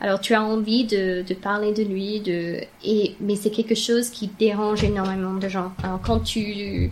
Alors 0.00 0.20
tu 0.20 0.32
as 0.34 0.42
envie 0.42 0.84
de, 0.84 1.22
de 1.22 1.34
parler 1.34 1.72
de 1.72 1.82
lui, 1.82 2.20
de 2.20 2.60
et 2.84 3.16
mais 3.20 3.36
c'est 3.36 3.50
quelque 3.50 3.74
chose 3.74 4.08
qui 4.10 4.28
dérange 4.28 4.82
énormément 4.82 5.34
de 5.34 5.48
gens. 5.48 5.72
Alors 5.82 6.00
quand 6.00 6.20
tu 6.20 6.90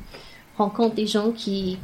rencontres 0.58 0.94
des 0.94 1.06
gens 1.06 1.30
qui 1.30 1.78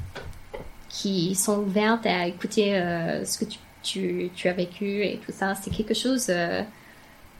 qui 0.90 1.34
sont 1.34 1.60
ouverts 1.60 2.00
à 2.04 2.26
écouter 2.28 2.76
euh, 2.76 3.24
ce 3.24 3.38
que 3.38 3.44
tu, 3.82 4.30
tu, 4.34 4.48
as 4.48 4.52
vécu 4.52 5.04
et 5.04 5.20
tout 5.24 5.32
ça, 5.32 5.54
c'est 5.54 5.70
quelque 5.70 5.94
chose 5.94 6.26
euh, 6.28 6.62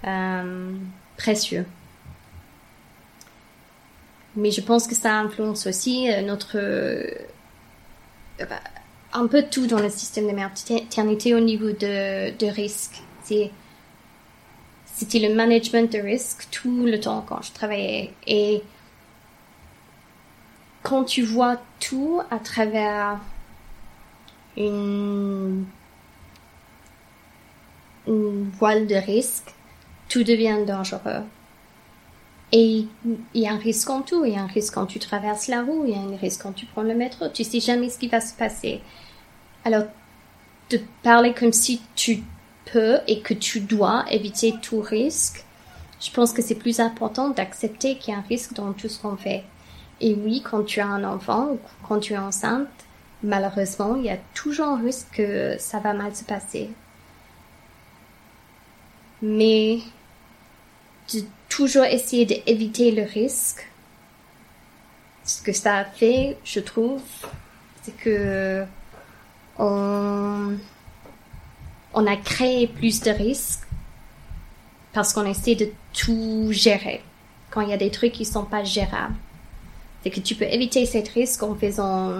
euh, 0.06 0.72
précieux 1.16 1.64
mais 4.36 4.50
je 4.50 4.60
pense 4.60 4.88
que 4.88 4.94
ça 4.96 5.16
influence 5.18 5.66
aussi 5.66 6.08
notre 6.24 6.58
un 9.12 9.26
peu 9.26 9.44
tout 9.50 9.66
dans 9.66 9.80
le 9.80 9.90
système 9.90 10.26
de 10.26 10.32
maternité 10.32 11.34
au 11.34 11.40
niveau 11.40 11.70
de, 11.70 12.36
de 12.36 12.46
risque. 12.46 13.02
C'était 14.86 15.18
le 15.18 15.34
management 15.34 15.90
de 15.90 15.98
risque 15.98 16.46
tout 16.50 16.84
le 16.84 17.00
temps 17.00 17.24
quand 17.26 17.42
je 17.42 17.52
travaillais 17.52 18.12
et 18.26 18.62
quand 20.82 21.04
tu 21.04 21.22
vois 21.22 21.56
tout 21.80 22.20
à 22.30 22.38
travers 22.38 23.18
une, 24.56 25.64
une 28.06 28.50
voile 28.50 28.86
de 28.86 28.94
risque, 28.94 29.52
tout 30.08 30.22
devient 30.22 30.58
dangereux. 30.66 31.22
Et 32.56 32.86
il 33.34 33.40
y 33.40 33.48
a 33.48 33.52
un 33.52 33.58
risque 33.58 33.90
en 33.90 34.02
tout. 34.02 34.24
Il 34.24 34.32
y 34.32 34.36
a 34.36 34.42
un 34.42 34.46
risque 34.46 34.74
quand 34.74 34.86
tu 34.86 35.00
traverses 35.00 35.48
la 35.48 35.62
roue, 35.62 35.86
il 35.88 35.92
y 35.92 35.96
a 35.96 36.00
un 36.00 36.16
risque 36.16 36.42
quand 36.42 36.52
tu 36.52 36.66
prends 36.66 36.84
le 36.84 36.94
métro. 36.94 37.28
Tu 37.28 37.42
sais 37.42 37.58
jamais 37.58 37.90
ce 37.90 37.98
qui 37.98 38.06
va 38.06 38.20
se 38.20 38.32
passer. 38.32 38.80
Alors, 39.64 39.86
de 40.70 40.78
parler 41.02 41.34
comme 41.34 41.52
si 41.52 41.82
tu 41.96 42.22
peux 42.72 42.98
et 43.08 43.22
que 43.22 43.34
tu 43.34 43.58
dois 43.58 44.04
éviter 44.08 44.54
tout 44.62 44.80
risque, 44.80 45.44
je 46.00 46.12
pense 46.12 46.32
que 46.32 46.42
c'est 46.42 46.54
plus 46.54 46.78
important 46.78 47.30
d'accepter 47.30 47.98
qu'il 47.98 48.14
y 48.14 48.16
a 48.16 48.20
un 48.20 48.24
risque 48.28 48.52
dans 48.52 48.72
tout 48.72 48.88
ce 48.88 49.02
qu'on 49.02 49.16
fait. 49.16 49.42
Et 50.00 50.14
oui, 50.14 50.40
quand 50.40 50.62
tu 50.62 50.78
as 50.78 50.86
un 50.86 51.02
enfant 51.02 51.48
ou 51.54 51.58
quand 51.88 51.98
tu 51.98 52.12
es 52.12 52.18
enceinte, 52.18 52.68
malheureusement, 53.24 53.96
il 53.96 54.04
y 54.04 54.10
a 54.10 54.18
toujours 54.32 54.68
un 54.68 54.80
risque 54.80 55.08
que 55.12 55.56
ça 55.58 55.80
va 55.80 55.92
mal 55.92 56.14
se 56.14 56.22
passer. 56.22 56.70
Mais 59.22 59.80
toujours 61.54 61.84
essayer 61.84 62.26
d'éviter 62.26 62.90
le 62.90 63.02
risque. 63.02 63.68
Ce 65.24 65.40
que 65.40 65.52
ça 65.52 65.76
a 65.78 65.84
fait, 65.84 66.36
je 66.44 66.60
trouve, 66.60 67.02
c'est 67.82 67.96
que 67.96 68.64
on, 69.58 70.56
on 71.94 72.06
a 72.06 72.16
créé 72.16 72.66
plus 72.66 73.00
de 73.00 73.10
risques 73.10 73.66
parce 74.92 75.12
qu'on 75.12 75.24
essaie 75.26 75.54
de 75.54 75.68
tout 75.92 76.48
gérer 76.50 77.02
quand 77.50 77.60
il 77.60 77.70
y 77.70 77.72
a 77.72 77.76
des 77.76 77.90
trucs 77.90 78.12
qui 78.12 78.24
sont 78.24 78.44
pas 78.44 78.64
gérables. 78.64 79.14
C'est 80.02 80.10
que 80.10 80.20
tu 80.20 80.34
peux 80.34 80.44
éviter 80.44 80.84
ces 80.86 81.00
risques 81.00 81.42
en 81.42 81.54
faisant 81.54 82.12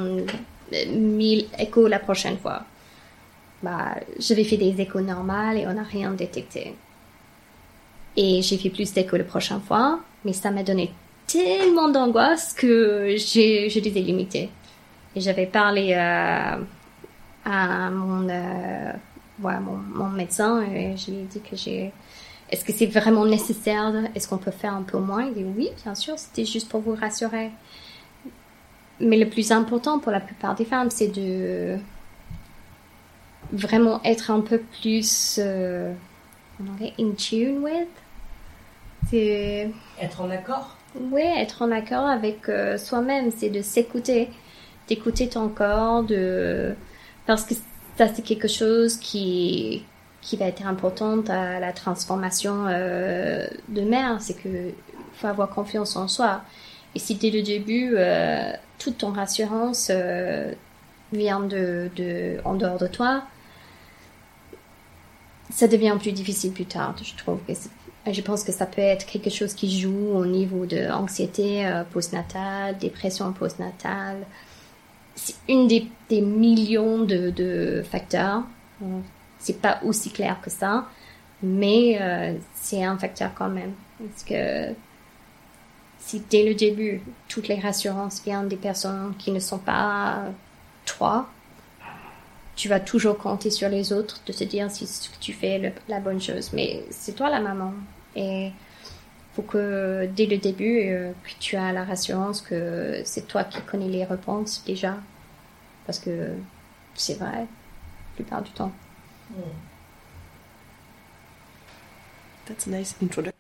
1000 0.73 1.49
échos 1.59 1.89
la 1.89 1.99
prochaine 1.99 2.39
fois. 2.39 2.63
Bah, 3.63 3.97
j'avais 4.19 4.45
fait 4.45 4.57
des 4.57 4.81
échos 4.81 5.01
normales 5.01 5.59
et 5.59 5.67
on 5.67 5.75
n'a 5.75 5.83
rien 5.83 6.13
détecté. 6.13 6.75
Et 8.17 8.43
j'ai 8.43 8.59
fait 8.59 8.71
plus 8.71 8.93
d'écho 8.93 9.17
la 9.17 9.25
prochaine 9.25 9.61
fois, 9.61 10.01
mais 10.25 10.33
ça 10.33 10.51
m'a 10.51 10.63
donné 10.63 10.93
tellement 11.27 11.89
d'angoisse 11.89 12.53
que 12.53 13.15
j'ai, 13.17 13.69
je 13.69 13.81
les 13.81 13.99
ai 13.99 14.03
limités. 14.03 14.51
Et 15.17 15.21
j'avais 15.21 15.47
parlé 15.47 15.93
euh, 15.93 16.57
à 17.45 17.91
mon, 17.91 18.29
euh, 18.29 18.93
ouais, 19.43 19.59
mon, 19.61 19.77
mon, 19.77 20.09
médecin 20.09 20.63
et 20.63 20.97
je 20.97 21.11
lui 21.11 21.19
ai 21.19 21.25
dit 21.25 21.41
que 21.41 21.57
j'ai... 21.57 21.93
Est-ce 22.51 22.65
que 22.65 22.73
c'est 22.73 22.87
vraiment 22.87 23.25
nécessaire? 23.25 23.93
Est-ce 24.15 24.29
qu'on 24.29 24.39
peut 24.39 24.51
faire 24.51 24.75
un 24.75 24.83
peu 24.83 24.99
moins? 24.99 25.25
Il 25.25 25.35
dit 25.35 25.45
oui, 25.57 25.71
bien 25.83 25.95
sûr, 25.95 26.19
c'était 26.19 26.45
juste 26.45 26.69
pour 26.69 26.81
vous 26.81 26.95
rassurer. 26.95 27.51
Mais 29.01 29.17
le 29.17 29.29
plus 29.29 29.51
important 29.51 29.99
pour 29.99 30.13
la 30.13 30.21
plupart 30.21 30.55
des 30.55 30.65
femmes, 30.65 30.91
c'est 30.91 31.09
de 31.09 31.79
vraiment 33.53 34.01
être 34.05 34.31
un 34.31 34.41
peu 34.41 34.59
plus 34.81 35.39
euh, 35.43 35.93
in 36.99 37.13
tune 37.17 37.59
with 37.59 37.89
c'est 39.11 39.71
être 40.01 40.21
en 40.21 40.31
accord? 40.31 40.77
Oui, 41.01 41.23
être 41.23 41.63
en 41.63 41.71
accord 41.71 42.07
avec 42.07 42.49
euh, 42.49 42.79
soi-même, 42.79 43.31
c'est 43.37 43.51
de 43.51 43.63
s'écouter, 43.63 44.31
d'écouter 44.89 45.29
ton 45.29 45.49
corps, 45.49 46.05
de 46.05 46.75
parce 47.27 47.45
que 47.45 47.55
ça 47.97 48.09
c'est 48.13 48.23
quelque 48.23 48.49
chose 48.49 48.97
qui 48.97 49.85
qui 50.21 50.37
va 50.37 50.47
être 50.47 50.67
important 50.67 51.21
à 51.29 51.61
la 51.61 51.73
transformation 51.73 52.67
euh, 52.69 53.47
de 53.69 53.83
mère, 53.83 54.21
c'est 54.21 54.35
que 54.35 54.71
faut 55.15 55.27
avoir 55.27 55.51
confiance 55.51 55.97
en 55.97 56.09
soi. 56.09 56.43
Et 56.95 56.99
si 56.99 57.17
dès 57.17 57.31
le 57.31 57.43
début 57.43 57.95
euh, 57.97 58.53
toute 58.79 58.99
ton 58.99 59.11
rassurance 59.13 59.91
vient 61.13 61.41
de, 61.41 61.91
de 61.97 62.39
en 62.45 62.55
dehors 62.55 62.79
de 62.79 62.87
toi, 62.87 63.25
ça 65.51 65.69
devient 65.69 65.97
plus 66.01 66.13
difficile 66.13 66.53
plus 66.53 66.67
tard. 66.67 66.95
Je 67.03 67.17
trouve 67.17 67.39
que 67.47 67.53
je 68.13 68.21
pense 68.21 68.45
que 68.45 68.53
ça 68.53 68.67
peut 68.67 68.83
être 68.83 69.07
quelque 69.07 69.31
chose 69.31 69.55
qui 69.55 69.81
joue 69.81 70.11
au 70.15 70.27
niveau 70.27 70.67
de 70.67 70.91
anxiété 70.91 71.67
euh, 71.67 71.85
postnatale, 71.85 72.77
dépression 72.79 73.33
postnatale. 73.33 74.27
C'est 75.15 75.37
une 75.49 75.69
des, 75.69 76.21
millions 76.21 77.05
de, 77.05 77.31
de, 77.31 77.83
facteurs. 77.89 78.43
C'est 79.39 79.61
pas 79.61 79.81
aussi 79.85 80.11
clair 80.11 80.39
que 80.43 80.51
ça, 80.51 80.87
mais 81.43 81.99
euh, 82.01 82.35
c'est 82.55 82.85
un 82.85 82.99
facteur 82.99 83.31
quand 83.35 83.49
même. 83.49 83.73
Parce 83.99 84.25
que 84.25 84.75
si 85.99 86.21
dès 86.29 86.45
le 86.45 86.55
début, 86.55 87.01
toutes 87.29 87.49
les 87.49 87.59
rassurances 87.59 88.23
viennent 88.23 88.49
des 88.49 88.57
personnes 88.57 89.15
qui 89.19 89.31
ne 89.31 89.41
sont 89.41 89.59
pas 89.59 90.25
toi, 90.85 91.29
tu 92.57 92.69
vas 92.69 92.81
toujours 92.81 93.17
compter 93.17 93.51
sur 93.51 93.69
les 93.69 93.93
autres 93.93 94.21
de 94.27 94.33
te 94.33 94.45
dire 94.45 94.71
si 94.71 94.87
tu 95.21 95.33
fais 95.33 95.73
la 95.89 96.01
bonne 96.01 96.21
chose. 96.21 96.51
Mais 96.53 96.85
c'est 96.91 97.15
toi 97.15 97.31
la 97.31 97.41
maman. 97.41 97.73
Et 98.17 98.53
faut 99.35 99.43
que 99.43 100.07
dès 100.15 100.27
le 100.27 100.39
début, 100.39 100.89
euh, 100.89 101.13
que 101.25 101.31
tu 101.41 101.57
as 101.57 101.73
la 101.73 101.85
rassurance 101.85 102.41
que 102.41 103.03
c'est 103.05 103.27
toi 103.27 103.45
qui 103.45 103.61
connais 103.63 103.89
les 103.89 104.05
réponses 104.05 104.63
déjà. 104.65 104.97
Parce 105.87 105.99
que 105.99 106.31
c'est 106.95 107.15
vrai, 107.15 107.41
la 107.41 107.47
plupart 108.15 108.43
du 108.43 108.51
temps. 108.53 108.73
Mm. 109.31 109.43
That's 112.47 112.67
a 112.67 112.71
nice 112.71 112.95
introduction. 113.01 113.35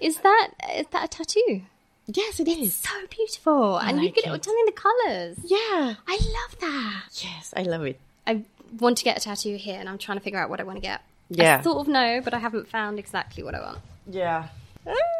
Is 0.00 0.18
that 0.22 0.48
is 0.76 0.86
that 0.92 1.04
a 1.04 1.08
tattoo? 1.08 1.62
Yes, 2.06 2.38
it 2.38 2.48
it's 2.48 2.60
is. 2.60 2.74
so 2.74 2.90
beautiful, 3.10 3.76
I 3.76 3.90
and 3.90 3.98
like 3.98 4.16
you 4.16 4.32
it. 4.32 4.46
in 4.46 4.66
the 4.66 4.72
colors. 4.72 5.38
Yeah, 5.44 5.94
I 6.06 6.18
love 6.20 6.60
that. 6.60 7.04
Yes, 7.22 7.52
I 7.56 7.62
love 7.62 7.82
it. 7.86 7.98
I 8.26 8.44
want 8.78 8.98
to 8.98 9.04
get 9.04 9.16
a 9.16 9.20
tattoo 9.20 9.56
here, 9.56 9.78
and 9.80 9.88
I'm 9.88 9.98
trying 9.98 10.18
to 10.18 10.24
figure 10.24 10.38
out 10.38 10.50
what 10.50 10.60
I 10.60 10.64
want 10.64 10.76
to 10.76 10.82
get. 10.82 11.00
Yeah. 11.30 11.58
I 11.58 11.62
sort 11.62 11.78
of 11.78 11.88
know, 11.88 12.20
but 12.22 12.34
I 12.34 12.38
haven't 12.38 12.68
found 12.68 12.98
exactly 12.98 13.42
what 13.42 13.54
I 13.54 13.60
want. 13.60 13.78
Yeah. 14.10 14.48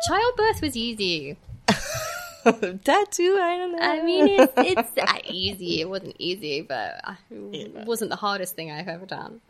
Childbirth 0.07 0.61
was 0.63 0.77
easy. 0.77 1.37
Tattoo, 2.45 3.39
I 3.41 3.57
don't 3.57 3.73
know. 3.73 3.79
I 3.81 4.03
mean, 4.03 4.29
it's, 4.41 4.53
it's 4.97 5.31
easy. 5.31 5.81
It 5.81 5.89
wasn't 5.89 6.15
easy, 6.19 6.61
but 6.61 7.01
it 7.31 7.87
wasn't 7.87 8.11
the 8.11 8.17
hardest 8.17 8.55
thing 8.55 8.71
I've 8.71 8.89
ever 8.89 9.07
done. 9.07 9.41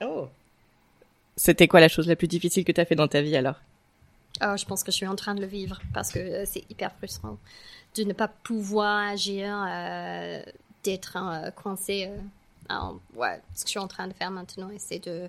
Oh. 0.00 0.28
C'était 1.36 1.66
quoi 1.66 1.80
la 1.80 1.88
chose 1.88 2.06
la 2.06 2.14
plus 2.16 2.28
difficile 2.28 2.62
que 2.64 2.72
t'as 2.72 2.84
fait 2.84 2.94
dans 2.94 3.08
ta 3.08 3.22
vie 3.22 3.34
alors? 3.36 3.56
Oh, 4.42 4.54
je 4.56 4.64
pense 4.66 4.82
que 4.84 4.92
je 4.92 4.96
suis 4.96 5.06
en 5.06 5.16
train 5.16 5.34
de 5.34 5.40
le 5.40 5.46
vivre 5.46 5.80
parce 5.94 6.10
que 6.12 6.18
euh, 6.18 6.44
c'est 6.46 6.64
hyper 6.70 6.92
frustrant 6.98 7.38
de 7.96 8.04
ne 8.04 8.12
pas 8.12 8.28
pouvoir 8.28 9.08
agir, 9.08 9.48
euh, 9.68 10.42
d'être 10.84 11.16
euh, 11.16 11.50
coincé. 11.50 12.08
euh, 12.10 12.18
en- 12.74 12.98
ouais, 13.14 13.40
ce 13.54 13.62
que 13.64 13.68
je 13.68 13.70
suis 13.70 13.78
en 13.78 13.88
train 13.88 14.08
de 14.08 14.12
faire 14.12 14.30
maintenant, 14.30 14.68
c'est 14.78 14.98
de 14.98 15.28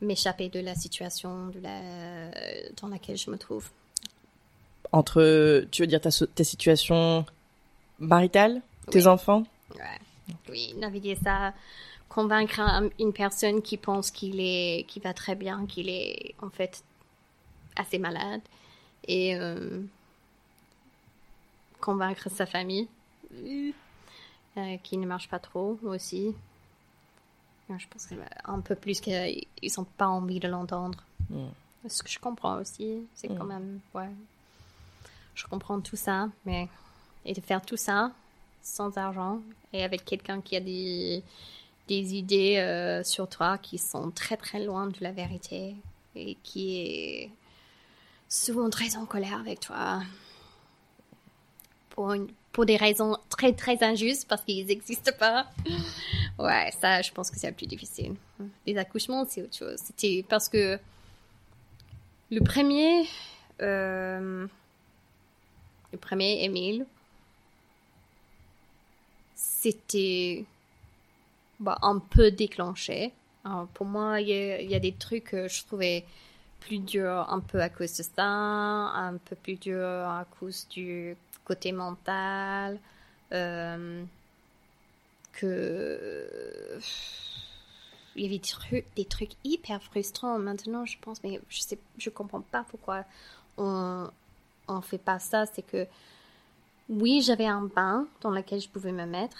m'échapper 0.00 0.48
de 0.48 0.60
la 0.60 0.74
situation 0.74 1.48
de 1.48 1.60
la, 1.60 2.30
dans 2.80 2.88
laquelle 2.88 3.16
je 3.16 3.30
me 3.30 3.36
trouve. 3.38 3.68
Entre, 4.92 5.66
tu 5.70 5.82
veux 5.82 5.86
dire 5.86 6.00
ta, 6.00 6.10
ta 6.10 6.44
situation 6.44 7.26
maritale, 7.98 8.62
tes 8.90 9.00
Oui. 9.00 9.06
enfants? 9.06 9.44
Ouais. 9.74 10.34
Oui, 10.50 10.74
naviguer 10.78 11.16
ça, 11.22 11.52
convaincre 12.08 12.60
un- 12.60 12.88
une 12.98 13.12
personne 13.12 13.60
qui 13.60 13.76
pense 13.76 14.10
qu'il 14.10 14.40
est, 14.40 14.84
qui 14.88 15.00
va 15.00 15.12
très 15.14 15.34
bien, 15.34 15.66
qu'il 15.66 15.88
est 15.88 16.34
en 16.40 16.48
fait 16.50 16.82
assez 17.76 17.98
malade, 17.98 18.40
et 19.06 19.34
euh, 19.36 19.80
convaincre 21.80 22.28
sa 22.30 22.46
famille, 22.46 22.88
euh, 23.34 24.76
qui 24.82 24.96
ne 24.96 25.06
marche 25.06 25.28
pas 25.28 25.38
trop 25.38 25.78
aussi. 25.84 26.34
Je 27.76 27.86
pense 27.88 28.08
un 28.44 28.60
peu 28.60 28.74
plus 28.74 29.00
qu'ils 29.00 29.46
n'ont 29.76 29.84
pas 29.84 30.06
envie 30.06 30.40
de 30.40 30.48
l'entendre. 30.48 31.02
Mm. 31.30 31.46
Ce 31.88 32.02
que 32.02 32.08
je 32.10 32.18
comprends 32.18 32.58
aussi, 32.60 33.02
c'est 33.14 33.28
quand 33.28 33.44
Mm. 33.44 33.48
même, 33.48 33.80
ouais. 33.94 34.08
Je 35.34 35.46
comprends 35.46 35.80
tout 35.80 35.96
ça, 35.96 36.28
mais 36.46 36.68
et 37.24 37.32
de 37.34 37.40
faire 37.40 37.60
tout 37.64 37.76
ça 37.76 38.10
sans 38.62 38.96
argent 38.98 39.40
et 39.72 39.84
avec 39.84 40.04
quelqu'un 40.04 40.40
qui 40.40 40.56
a 40.56 40.60
des, 40.60 41.22
des 41.88 42.14
idées 42.16 42.56
euh, 42.56 43.04
sur 43.04 43.28
toi 43.28 43.58
qui 43.58 43.78
sont 43.78 44.10
très 44.10 44.36
très 44.36 44.64
loin 44.64 44.86
de 44.86 44.96
la 45.00 45.12
vérité 45.12 45.76
et 46.16 46.36
qui 46.42 46.78
est 46.80 47.30
souvent 48.28 48.68
très 48.70 48.96
en 48.96 49.06
colère 49.06 49.38
avec 49.38 49.60
toi 49.60 50.02
pour, 51.90 52.12
une- 52.12 52.28
pour 52.52 52.66
des 52.66 52.76
raisons 52.76 53.16
très 53.28 53.52
très 53.52 53.82
injustes 53.84 54.26
parce 54.28 54.42
qu'ils 54.42 54.66
n'existent 54.66 55.12
pas. 55.18 55.46
Ouais, 56.38 56.70
ça 56.80 57.02
je 57.02 57.10
pense 57.12 57.30
que 57.30 57.38
c'est 57.38 57.48
le 57.48 57.54
plus 57.54 57.66
difficile. 57.66 58.14
Les 58.66 58.76
accouchements 58.78 59.24
c'est 59.28 59.42
autre 59.42 59.56
chose. 59.56 59.78
C'était 59.84 60.24
parce 60.28 60.48
que 60.48 60.78
le 62.30 62.40
premier, 62.40 63.06
euh, 63.62 64.46
le 65.92 65.98
premier 65.98 66.44
Émile, 66.44 66.86
c'était 69.34 70.44
bah, 71.60 71.78
un 71.82 71.98
peu 71.98 72.30
déclenché. 72.30 73.12
Pour 73.74 73.86
moi, 73.86 74.20
il 74.20 74.28
y, 74.28 74.32
a- 74.32 74.60
il 74.60 74.70
y 74.70 74.74
a 74.74 74.80
des 74.80 74.92
trucs 74.92 75.24
que 75.24 75.48
je 75.48 75.64
trouvais 75.64 76.04
plus 76.60 76.78
durs 76.78 77.26
un 77.30 77.40
peu 77.40 77.60
à 77.62 77.70
cause 77.70 77.96
de 77.96 78.02
ça, 78.02 78.24
un 78.26 79.16
peu 79.16 79.36
plus 79.36 79.54
dur 79.56 79.80
à 79.86 80.26
cause 80.38 80.68
du 80.68 81.16
côté 81.44 81.72
mental, 81.72 82.78
euh, 83.32 84.04
il 85.42 86.80
y 88.16 88.26
avait 88.26 88.40
des 88.96 89.04
trucs, 89.04 89.32
hyper 89.44 89.82
frustrants. 89.82 90.38
Maintenant, 90.38 90.84
je 90.84 90.96
pense, 91.00 91.22
mais 91.22 91.40
je 91.48 91.60
sais, 91.60 91.78
je 91.98 92.10
comprends 92.10 92.40
pas 92.40 92.64
pourquoi 92.68 93.04
on 93.56 94.08
on 94.68 94.80
fait 94.80 94.98
pas 94.98 95.18
ça. 95.18 95.46
C'est 95.46 95.62
que 95.62 95.86
oui, 96.88 97.22
j'avais 97.22 97.46
un 97.46 97.62
bain 97.62 98.06
dans 98.20 98.30
lequel 98.30 98.60
je 98.60 98.68
pouvais 98.68 98.92
me 98.92 99.06
mettre, 99.06 99.36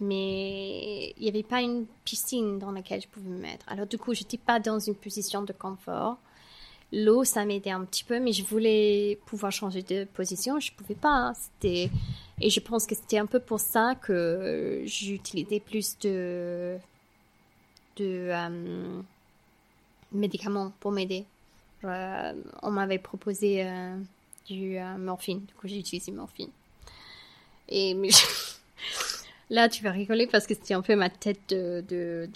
mais 0.00 1.10
il 1.16 1.22
n'y 1.22 1.28
avait 1.28 1.42
pas 1.42 1.60
une 1.60 1.86
piscine 2.04 2.58
dans 2.58 2.72
laquelle 2.72 3.00
je 3.00 3.08
pouvais 3.08 3.30
me 3.30 3.38
mettre. 3.38 3.66
Alors 3.68 3.86
du 3.86 3.98
coup, 3.98 4.14
je 4.14 4.20
n'étais 4.20 4.38
pas 4.38 4.60
dans 4.60 4.78
une 4.78 4.94
position 4.94 5.42
de 5.42 5.52
confort. 5.52 6.18
L'eau, 6.92 7.24
ça 7.24 7.44
m'aidait 7.46 7.70
un 7.70 7.84
petit 7.84 8.04
peu, 8.04 8.20
mais 8.20 8.32
je 8.32 8.44
voulais 8.44 9.18
pouvoir 9.26 9.50
changer 9.50 9.82
de 9.82 10.04
position. 10.04 10.60
Je 10.60 10.72
pouvais 10.72 10.94
pas. 10.94 11.28
hein. 11.28 11.32
C'était 11.34 11.90
et 12.40 12.50
je 12.50 12.60
pense 12.60 12.86
que 12.86 12.94
c'était 12.94 13.18
un 13.18 13.26
peu 13.26 13.40
pour 13.40 13.60
ça 13.60 13.94
que 13.94 14.82
j'utilisais 14.84 15.60
plus 15.60 15.98
de 16.00 16.76
de 17.96 18.28
euh, 18.30 19.00
médicaments 20.12 20.72
pour 20.80 20.92
m'aider. 20.92 21.24
Euh, 21.84 22.32
on 22.62 22.70
m'avait 22.70 22.98
proposé 22.98 23.64
euh, 23.64 23.96
du 24.46 24.78
morphine. 24.98 25.40
Du 25.46 25.54
coup, 25.54 25.68
j'ai 25.68 25.78
utilisé 25.78 26.12
morphine. 26.12 26.50
Et 27.68 27.94
là, 29.52 29.68
tu 29.68 29.84
vas 29.84 29.90
rigoler 29.90 30.26
parce 30.26 30.46
que 30.46 30.54
c'était 30.54 30.74
un 30.74 30.80
peu 30.80 30.96
ma 30.96 31.10
tête 31.10 31.50
de, 31.50 32.28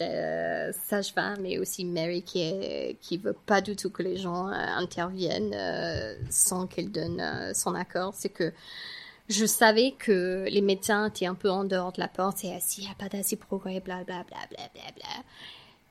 sage-femme, 0.85 1.39
mais 1.41 1.59
aussi 1.59 1.85
Mary 1.85 2.23
qui 2.23 2.43
est, 2.43 3.17
veut 3.23 3.37
pas 3.47 3.61
du 3.63 3.75
tout 3.75 3.91
que 3.91 4.03
les 4.03 4.17
gens 4.17 4.49
euh, 4.49 4.53
interviennent 4.53 5.55
euh, 5.55 6.15
sans 6.31 6.67
qu'elle 6.67 6.93
donne 6.93 7.21
euh, 7.21 7.55
son 7.55 7.75
accord. 7.75 8.13
C'est 8.15 8.29
que 8.29 8.53
je 9.29 9.47
savais 9.47 9.95
que 9.99 10.47
les 10.49 10.61
médecins 10.61 11.09
étaient 11.09 11.27
un 11.27 11.35
peu 11.35 11.51
en 11.51 11.65
dehors 11.65 11.93
de 11.93 12.01
la 12.01 12.09
porte 12.09 12.45
et 12.45 12.55
assis, 12.55 12.83
il 12.83 12.85
n'y 12.85 12.91
a 12.91 12.95
pas 12.95 13.09
d'assez 13.09 13.37
progrès, 13.37 13.81
bla 13.81 14.05
bla 14.05 14.25
bla 14.29 14.47
bla. 14.55 14.69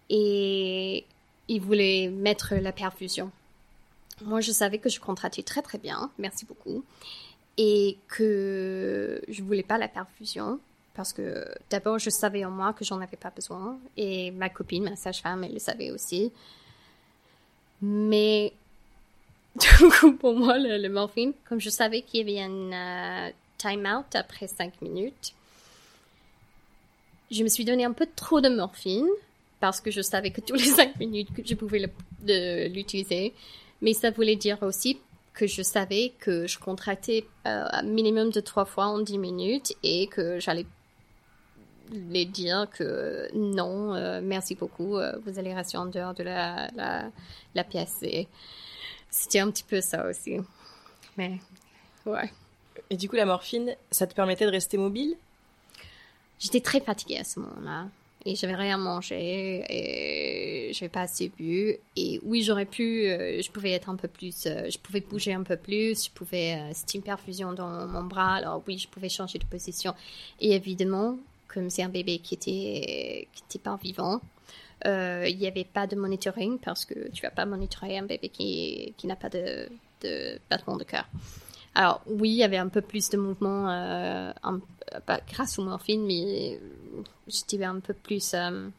Et 0.09 1.05
ils 1.47 1.61
voulaient 1.61 2.09
mettre 2.09 2.53
la 2.55 2.71
perfusion. 2.71 3.31
Moi, 4.23 4.41
je 4.41 4.51
savais 4.51 4.77
que 4.77 4.89
je 4.89 4.99
contractais 4.99 5.43
très 5.43 5.63
très 5.63 5.79
bien, 5.79 6.11
merci 6.19 6.45
beaucoup, 6.45 6.85
et 7.57 7.97
que 8.07 9.21
je 9.27 9.43
voulais 9.43 9.63
pas 9.63 9.77
la 9.77 9.87
perfusion 9.87 10.59
parce 10.95 11.13
que 11.13 11.45
d'abord 11.69 11.99
je 11.99 12.09
savais 12.09 12.45
en 12.45 12.51
moi 12.51 12.73
que 12.73 12.85
j'en 12.85 13.01
avais 13.01 13.17
pas 13.17 13.29
besoin 13.29 13.77
et 13.97 14.31
ma 14.31 14.49
copine, 14.49 14.83
ma 14.83 14.95
sage-femme, 14.95 15.43
elle 15.43 15.53
le 15.53 15.59
savait 15.59 15.91
aussi. 15.91 16.31
Mais 17.81 18.53
du 19.55 19.89
coup, 19.89 20.13
pour 20.13 20.35
moi, 20.35 20.57
le, 20.57 20.77
le 20.77 20.89
morphine, 20.89 21.33
comme 21.47 21.61
je 21.61 21.69
savais 21.69 22.01
qu'il 22.01 22.27
y 22.27 22.41
avait 22.41 22.41
un 22.41 22.71
euh, 22.71 23.31
time-out 23.57 24.15
après 24.15 24.47
5 24.47 24.81
minutes, 24.81 25.33
je 27.31 27.43
me 27.43 27.47
suis 27.47 27.65
donné 27.65 27.85
un 27.85 27.93
peu 27.93 28.07
trop 28.15 28.41
de 28.41 28.49
morphine 28.49 29.07
parce 29.59 29.81
que 29.81 29.91
je 29.91 30.01
savais 30.01 30.31
que 30.31 30.41
tous 30.41 30.55
les 30.55 30.65
5 30.65 30.95
minutes 30.99 31.29
je 31.43 31.55
pouvais 31.55 31.89
l'utiliser. 32.69 33.33
Mais 33.81 33.93
ça 33.93 34.11
voulait 34.11 34.35
dire 34.35 34.61
aussi 34.61 34.99
que 35.33 35.47
je 35.47 35.61
savais 35.61 36.13
que 36.19 36.47
je 36.47 36.57
contractais 36.59 37.25
euh, 37.45 37.65
un 37.69 37.83
minimum 37.83 38.29
de 38.29 38.39
3 38.39 38.65
fois 38.65 38.85
en 38.85 38.99
10 38.99 39.17
minutes 39.17 39.73
et 39.83 40.07
que 40.07 40.39
j'allais 40.39 40.65
les 41.91 42.25
dire 42.25 42.67
que 42.71 43.29
non, 43.33 43.93
euh, 43.93 44.21
merci 44.23 44.55
beaucoup, 44.55 44.97
euh, 44.97 45.13
vous 45.25 45.39
allez 45.39 45.53
rester 45.53 45.77
en 45.77 45.85
dehors 45.85 46.13
de 46.13 46.23
la, 46.23 46.69
la, 46.75 47.09
la 47.53 47.63
pièce. 47.63 48.03
C'était 49.09 49.39
un 49.39 49.49
petit 49.51 49.63
peu 49.63 49.81
ça 49.81 50.07
aussi. 50.07 50.37
Mais 51.17 51.39
ouais. 52.05 52.31
Et 52.89 52.97
du 52.97 53.09
coup, 53.09 53.15
la 53.15 53.25
morphine, 53.25 53.75
ça 53.91 54.05
te 54.07 54.13
permettait 54.13 54.45
de 54.45 54.51
rester 54.51 54.77
mobile? 54.77 55.15
J'étais 56.39 56.61
très 56.61 56.81
fatiguée 56.81 57.19
à 57.19 57.23
ce 57.23 57.39
moment-là. 57.39 57.87
Et 58.27 58.35
j'avais 58.35 58.55
rien 58.55 58.77
mangé 58.77 59.63
et 59.69 60.73
j'avais 60.73 60.89
pas 60.89 61.01
assez 61.01 61.29
bu. 61.29 61.77
Et 61.95 62.19
oui, 62.23 62.41
j'aurais 62.41 62.65
pu, 62.65 63.07
euh, 63.07 63.39
je 63.39 63.51
pouvais 63.51 63.71
être 63.71 63.87
un 63.87 63.95
peu 63.95 64.07
plus, 64.07 64.45
je 64.45 64.77
pouvais 64.79 65.01
bouger 65.01 65.33
un 65.33 65.43
peu 65.43 65.55
plus, 65.57 66.05
je 66.05 66.09
pouvais, 66.09 66.59
c'était 66.73 66.97
une 66.97 67.03
perfusion 67.03 67.53
dans 67.53 67.85
mon 67.85 68.03
bras, 68.03 68.33
alors 68.33 68.63
oui, 68.67 68.79
je 68.79 68.87
pouvais 68.87 69.09
changer 69.09 69.37
de 69.37 69.45
position. 69.45 69.93
Et 70.39 70.53
évidemment, 70.53 71.19
comme 71.47 71.69
c'est 71.69 71.83
un 71.83 71.89
bébé 71.89 72.19
qui 72.19 72.33
était, 72.35 73.27
qui 73.33 73.43
était 73.49 73.59
pas 73.59 73.77
vivant, 73.77 74.21
euh, 74.85 75.25
il 75.27 75.37
n'y 75.37 75.47
avait 75.47 75.63
pas 75.63 75.87
de 75.87 75.95
monitoring 75.95 76.59
parce 76.59 76.85
que 76.85 77.09
tu 77.11 77.21
vas 77.21 77.31
pas 77.31 77.45
monitorer 77.45 77.97
un 77.97 78.03
bébé 78.03 78.29
qui, 78.29 78.93
qui 78.97 79.07
n'a 79.07 79.15
pas 79.15 79.29
de, 79.29 79.69
battement 80.49 80.77
de 80.77 80.83
cœur. 80.83 81.05
Alors 81.73 82.01
oui, 82.07 82.29
il 82.29 82.35
y 82.35 82.43
avait 82.43 82.57
un 82.57 82.67
peu 82.67 82.81
plus 82.81 83.09
de 83.09 83.17
mouvement 83.17 83.69
euh, 83.69 84.31
un- 84.43 84.61
grâce 85.27 85.57
au 85.59 85.63
morphine, 85.63 86.05
mais 86.05 86.59
j'étais 87.27 87.63
un 87.63 87.79
peu 87.79 87.93
plus 87.93 88.33
euh, 88.33 88.69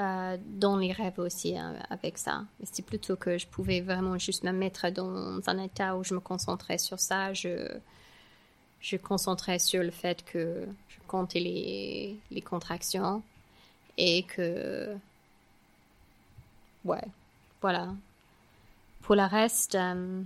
euh, 0.00 0.36
dans 0.58 0.76
les 0.78 0.92
rêves 0.92 1.18
aussi 1.18 1.54
avec 1.90 2.16
ça. 2.16 2.44
C'était 2.64 2.82
plutôt 2.82 3.16
que 3.16 3.36
je 3.36 3.46
pouvais 3.46 3.80
vraiment 3.80 4.16
juste 4.16 4.44
me 4.44 4.52
mettre 4.52 4.88
dans 4.90 5.40
un 5.46 5.58
état 5.62 5.96
où 5.96 6.04
je 6.04 6.14
me 6.14 6.20
concentrais 6.20 6.78
sur 6.78 6.98
ça. 6.98 7.32
Je 8.80 8.96
concentrais 8.96 9.58
sur 9.58 9.82
le 9.82 9.90
fait 9.90 10.24
que 10.24 10.66
je 10.88 10.98
comptais 11.06 11.40
les, 11.40 12.42
contractions 12.42 13.22
et 13.96 14.22
que... 14.24 14.96
Ouais, 16.84 17.04
voilà. 17.60 17.88
Pour 19.02 19.14
le 19.14 19.24
reste... 19.24 19.74
euh, 19.74 20.22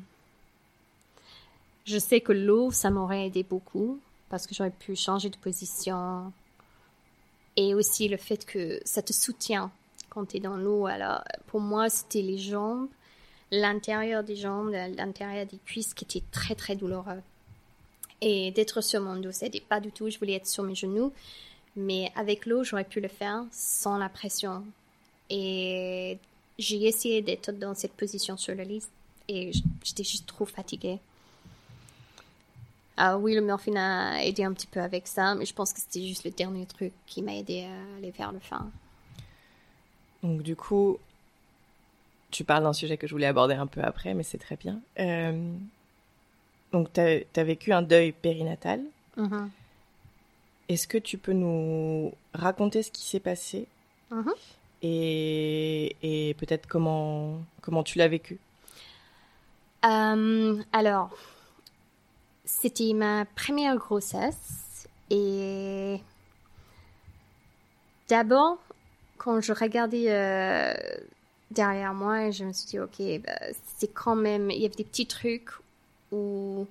je 1.84 1.98
sais 1.98 2.20
que 2.20 2.32
l'eau, 2.32 2.70
ça 2.70 2.90
m'aurait 2.90 3.26
aidé 3.26 3.42
beaucoup 3.42 4.00
parce 4.30 4.46
que 4.46 4.54
j'aurais 4.54 4.70
pu 4.70 4.96
changer 4.96 5.28
de 5.28 5.36
position 5.36 6.32
Et 7.56 7.74
aussi 7.74 8.08
le 8.08 8.16
fait 8.16 8.44
que 8.46 8.80
ça 8.84 9.02
te 9.02 9.12
soutient 9.12 9.70
quand 10.08 10.26
tu 10.26 10.38
es 10.38 10.40
dans 10.40 10.56
l'eau. 10.56 10.86
Alors, 10.86 11.22
pour 11.48 11.60
moi, 11.60 11.90
c'était 11.90 12.22
les 12.22 12.38
jambes, 12.38 12.88
l'intérieur 13.50 14.24
des 14.24 14.36
jambes, 14.36 14.70
l'intérieur 14.70 15.46
des 15.46 15.58
cuisses 15.58 15.92
qui 15.92 16.04
était 16.04 16.24
très, 16.30 16.54
très 16.54 16.74
douloureux. 16.74 17.20
Et 18.26 18.50
d'être 18.52 18.80
sur 18.80 19.02
mon 19.02 19.16
dos, 19.16 19.32
c'était 19.32 19.60
pas 19.60 19.80
du 19.80 19.92
tout. 19.92 20.08
Je 20.08 20.18
voulais 20.18 20.32
être 20.32 20.46
sur 20.46 20.64
mes 20.64 20.74
genoux. 20.74 21.12
Mais 21.76 22.10
avec 22.16 22.46
l'eau, 22.46 22.64
j'aurais 22.64 22.84
pu 22.84 23.00
le 23.00 23.08
faire 23.08 23.44
sans 23.52 23.98
la 23.98 24.08
pression. 24.08 24.64
Et 25.28 26.18
j'ai 26.58 26.86
essayé 26.86 27.20
d'être 27.20 27.52
dans 27.52 27.74
cette 27.74 27.92
position 27.92 28.38
sur 28.38 28.54
le 28.54 28.62
lit 28.62 28.82
et 29.28 29.50
j'étais 29.82 30.04
juste 30.04 30.26
trop 30.26 30.46
fatiguée. 30.46 30.98
Ah 32.96 33.18
oui, 33.18 33.34
le 33.34 33.40
morphine 33.42 33.76
a 33.76 34.24
aidé 34.24 34.44
un 34.44 34.52
petit 34.52 34.68
peu 34.68 34.80
avec 34.80 35.06
ça, 35.06 35.34
mais 35.34 35.44
je 35.44 35.52
pense 35.52 35.72
que 35.72 35.80
c'était 35.80 36.06
juste 36.06 36.24
le 36.24 36.30
dernier 36.30 36.64
truc 36.64 36.92
qui 37.06 37.22
m'a 37.22 37.34
aidé 37.34 37.64
à 37.64 37.98
aller 37.98 38.12
vers 38.12 38.32
le 38.32 38.38
fin. 38.38 38.70
Donc 40.22 40.42
du 40.42 40.54
coup, 40.56 40.98
tu 42.30 42.44
parles 42.44 42.62
d'un 42.62 42.72
sujet 42.72 42.96
que 42.96 43.06
je 43.06 43.12
voulais 43.12 43.26
aborder 43.26 43.54
un 43.54 43.66
peu 43.66 43.82
après, 43.82 44.14
mais 44.14 44.22
c'est 44.22 44.38
très 44.38 44.56
bien. 44.56 44.80
Euh, 45.00 45.52
donc 46.74 46.92
tu 46.92 47.00
as, 47.00 47.44
vécu 47.44 47.72
un 47.72 47.82
deuil 47.82 48.10
périnatal. 48.10 48.82
Mm-hmm. 49.16 49.48
Est-ce 50.68 50.88
que 50.88 50.98
tu 50.98 51.18
peux 51.18 51.32
nous 51.32 52.12
raconter 52.34 52.82
ce 52.82 52.90
qui 52.90 53.02
s'est 53.02 53.20
passé? 53.20 53.68
Et, 54.82 55.96
et 56.02 56.34
peut-être 56.34 56.66
comment, 56.66 57.38
comment 57.62 57.84
tu 57.84 57.98
l'as 57.98 58.08
vécu? 58.08 58.38
Euh, 59.84 60.62
Alors, 60.72 61.16
c'était 62.44 62.92
ma 62.92 63.24
première 63.24 63.76
grossesse 63.76 64.88
et 65.10 66.00
d'abord, 68.08 68.58
quand 69.16 69.40
je 69.40 69.52
regardais 69.52 70.06
euh, 70.08 70.74
derrière 71.52 71.94
moi, 71.94 72.30
je 72.32 72.44
me 72.44 72.52
suis 72.52 72.66
dit, 72.66 72.80
ok, 72.80 73.22
bah, 73.24 73.38
c'est 73.76 73.92
quand 73.92 74.16
même, 74.16 74.50
il 74.50 74.60
y 74.60 74.66
avait 74.66 74.74
des 74.74 74.84
petits 74.84 75.06
trucs 75.06 75.50
où 76.14 76.66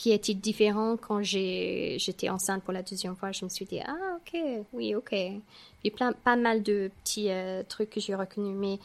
qui 0.00 0.12
étaient 0.12 0.32
différents 0.32 0.96
quand 0.96 1.22
j'étais 1.22 2.30
enceinte 2.30 2.62
pour 2.62 2.72
la 2.72 2.82
deuxième 2.82 3.16
fois. 3.16 3.32
Je 3.32 3.44
me 3.44 3.50
suis 3.50 3.66
dit, 3.66 3.80
ah, 3.86 4.16
ok, 4.16 4.40
oui, 4.72 4.94
ok. 4.94 5.12
Il 5.12 5.42
y 5.84 6.02
a 6.02 6.12
pas 6.12 6.36
mal 6.36 6.62
de 6.62 6.90
petits 7.02 7.30
euh, 7.30 7.62
trucs 7.68 7.90
que 7.90 8.00
j'ai 8.00 8.14
reconnus, 8.14 8.56
mais 8.56 8.78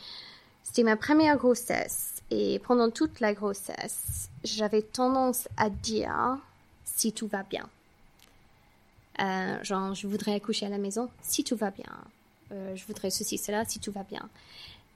c'était 0.62 0.84
ma 0.84 0.98
première 0.98 1.38
grossesse. 1.38 2.22
Et 2.32 2.60
pendant 2.60 2.90
toute 2.90 3.22
la 3.22 3.34
grossesse, 3.34 4.30
j'avais 4.44 4.82
tendance 4.82 5.48
à 5.56 5.70
dire 5.70 6.38
si 6.84 7.14
tout 7.14 7.28
va 7.28 7.44
bien. 7.44 7.70
Euh, 9.22 9.64
genre, 9.64 9.96
je 9.96 10.08
voudrais 10.08 10.34
accoucher 10.34 10.66
à 10.66 10.70
la 10.70 10.80
maison 10.80 11.10
si 11.22 11.46
tout 11.46 11.56
va 11.56 11.72
bien. 11.72 11.86
Euh, 12.52 12.76
je 12.76 12.86
voudrais 12.86 13.10
ceci, 13.10 13.38
cela 13.38 13.64
si 13.64 13.80
tout 13.80 13.94
va 13.94 14.04
bien. 14.04 14.28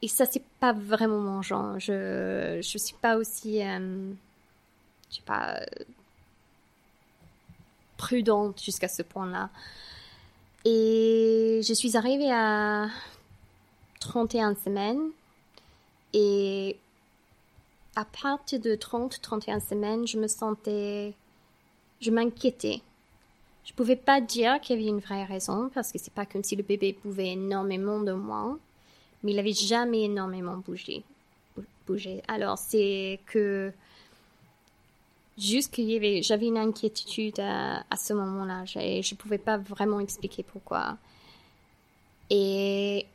Et 0.02 0.08
ça, 0.08 0.26
c'est 0.26 0.44
pas 0.60 0.74
vraiment 0.74 1.20
mon 1.20 1.42
genre. 1.42 1.80
Je, 1.80 2.60
je 2.62 2.78
suis 2.78 2.96
pas 3.02 3.18
aussi, 3.18 3.62
euh, 3.62 4.12
je 5.10 5.16
sais 5.18 5.22
pas, 5.26 5.60
prudente 7.98 8.62
jusqu'à 8.64 8.88
ce 8.88 9.02
point-là. 9.02 9.50
Et 10.66 11.62
je 11.64 11.74
suis 11.74 11.98
arrivée 11.98 12.32
à 12.32 12.88
31 14.00 14.56
semaines. 14.56 15.12
Et 16.14 16.78
à 17.96 18.06
partir 18.06 18.60
de 18.60 18.76
30-31 18.76 19.60
semaines, 19.60 20.08
je 20.08 20.18
me 20.18 20.28
sentais, 20.28 21.14
je 22.02 22.12
m'inquiétais. 22.12 22.82
Je 23.66 23.74
pouvais 23.74 23.96
pas 23.96 24.22
dire 24.22 24.60
qu'il 24.62 24.78
y 24.78 24.80
avait 24.80 24.90
une 24.90 25.00
vraie 25.00 25.26
raison 25.26 25.70
parce 25.74 25.92
que 25.92 26.00
c'est 26.00 26.14
pas 26.14 26.26
comme 26.26 26.44
si 26.44 26.56
le 26.56 26.64
bébé 26.64 26.94
pouvait 26.94 27.34
énormément 27.34 28.00
de 28.00 28.14
moi, 28.14 28.58
mais 29.24 29.32
il 29.32 29.40
avait 29.40 29.54
jamais 29.54 30.04
énormément 30.04 30.58
bougé. 30.58 31.04
bougé. 31.88 32.22
Alors 32.28 32.58
c'est 32.58 33.20
que 33.26 33.72
juste 35.38 35.74
qu'il 35.74 35.86
y 35.86 35.96
avait, 35.96 36.22
j'avais 36.22 36.48
une 36.48 36.58
inquiétude 36.58 37.40
à, 37.40 37.84
ce 37.98 38.14
moment-là. 38.14 38.66
Je, 38.66 39.02
je 39.02 39.16
pouvais 39.16 39.38
pas 39.38 39.58
vraiment 39.58 40.00
expliquer 40.00 40.44
pourquoi. 40.44 40.98
Et 42.30 43.06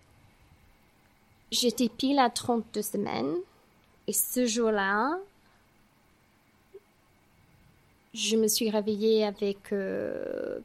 j'étais 1.50 1.88
pile 1.88 2.18
à 2.18 2.30
32 2.30 2.82
semaines 2.82 3.36
et 4.06 4.12
ce 4.12 4.46
jour-là, 4.46 5.18
je 8.12 8.36
me 8.36 8.48
suis 8.48 8.70
réveillée 8.70 9.24
avec 9.24 9.72
euh, 9.72 10.58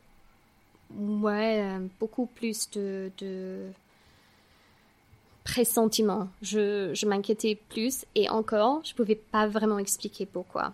ouais, 0.94 1.80
beaucoup 2.00 2.26
plus 2.26 2.70
de, 2.72 3.12
de 3.18 3.72
Je, 6.42 6.92
je 6.94 7.06
m'inquiétais 7.06 7.56
plus 7.70 8.06
et 8.16 8.30
encore, 8.30 8.82
je 8.84 8.94
ne 8.94 8.98
pouvais 8.98 9.16
pas 9.16 9.48
vraiment 9.48 9.80
expliquer 9.80 10.26
pourquoi. 10.26 10.74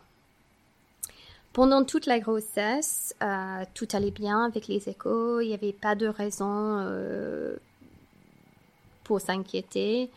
Pendant 1.54 1.86
toute 1.86 2.06
la 2.06 2.20
grossesse, 2.20 3.16
euh, 3.24 3.64
tout 3.74 3.88
allait 3.94 4.12
bien 4.12 4.44
avec 4.44 4.68
les 4.68 4.90
échos. 4.90 5.40
Il 5.40 5.48
n'y 5.48 5.54
avait 5.54 5.72
pas 5.72 5.96
de 5.96 6.08
raison 6.08 6.80
euh, 6.80 7.56
pour 9.06 9.22
s'inquiéter 9.22 10.10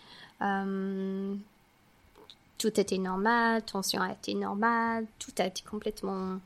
tout 2.59 2.81
était 2.81 2.99
normal, 2.99 3.63
tension 3.63 4.03
a 4.03 4.13
été 4.13 4.35
normale, 4.35 5.07
tout 5.19 5.33
a 5.39 5.47
été 5.47 5.63
complètement 5.63 6.39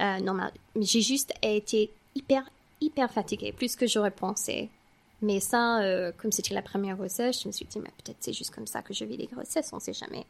euh, 0.00 0.18
normal. 0.20 0.50
Mais 0.74 0.84
j'ai 0.84 1.02
juste 1.02 1.32
été 1.42 1.92
hyper, 2.14 2.42
hyper 2.80 3.12
fatiguée, 3.12 3.52
plus 3.52 3.76
que 3.76 3.86
j'aurais 3.86 4.10
pensé. 4.10 4.70
Mais 5.20 5.40
ça, 5.40 5.80
euh, 5.80 6.12
comme 6.16 6.30
c'était 6.30 6.54
la 6.54 6.62
première 6.62 6.96
grossesse, 6.96 7.42
je 7.42 7.48
me 7.48 7.52
suis 7.52 7.64
dit, 7.64 7.80
mais 7.80 7.90
peut-être 8.04 8.18
c'est 8.20 8.32
juste 8.32 8.54
comme 8.54 8.66
ça 8.66 8.82
que 8.82 8.94
je 8.94 9.04
vis 9.04 9.16
les 9.16 9.26
grossesses, 9.26 9.70
on 9.72 9.76
ne 9.76 9.80
sait 9.80 9.92
jamais. 9.92 10.26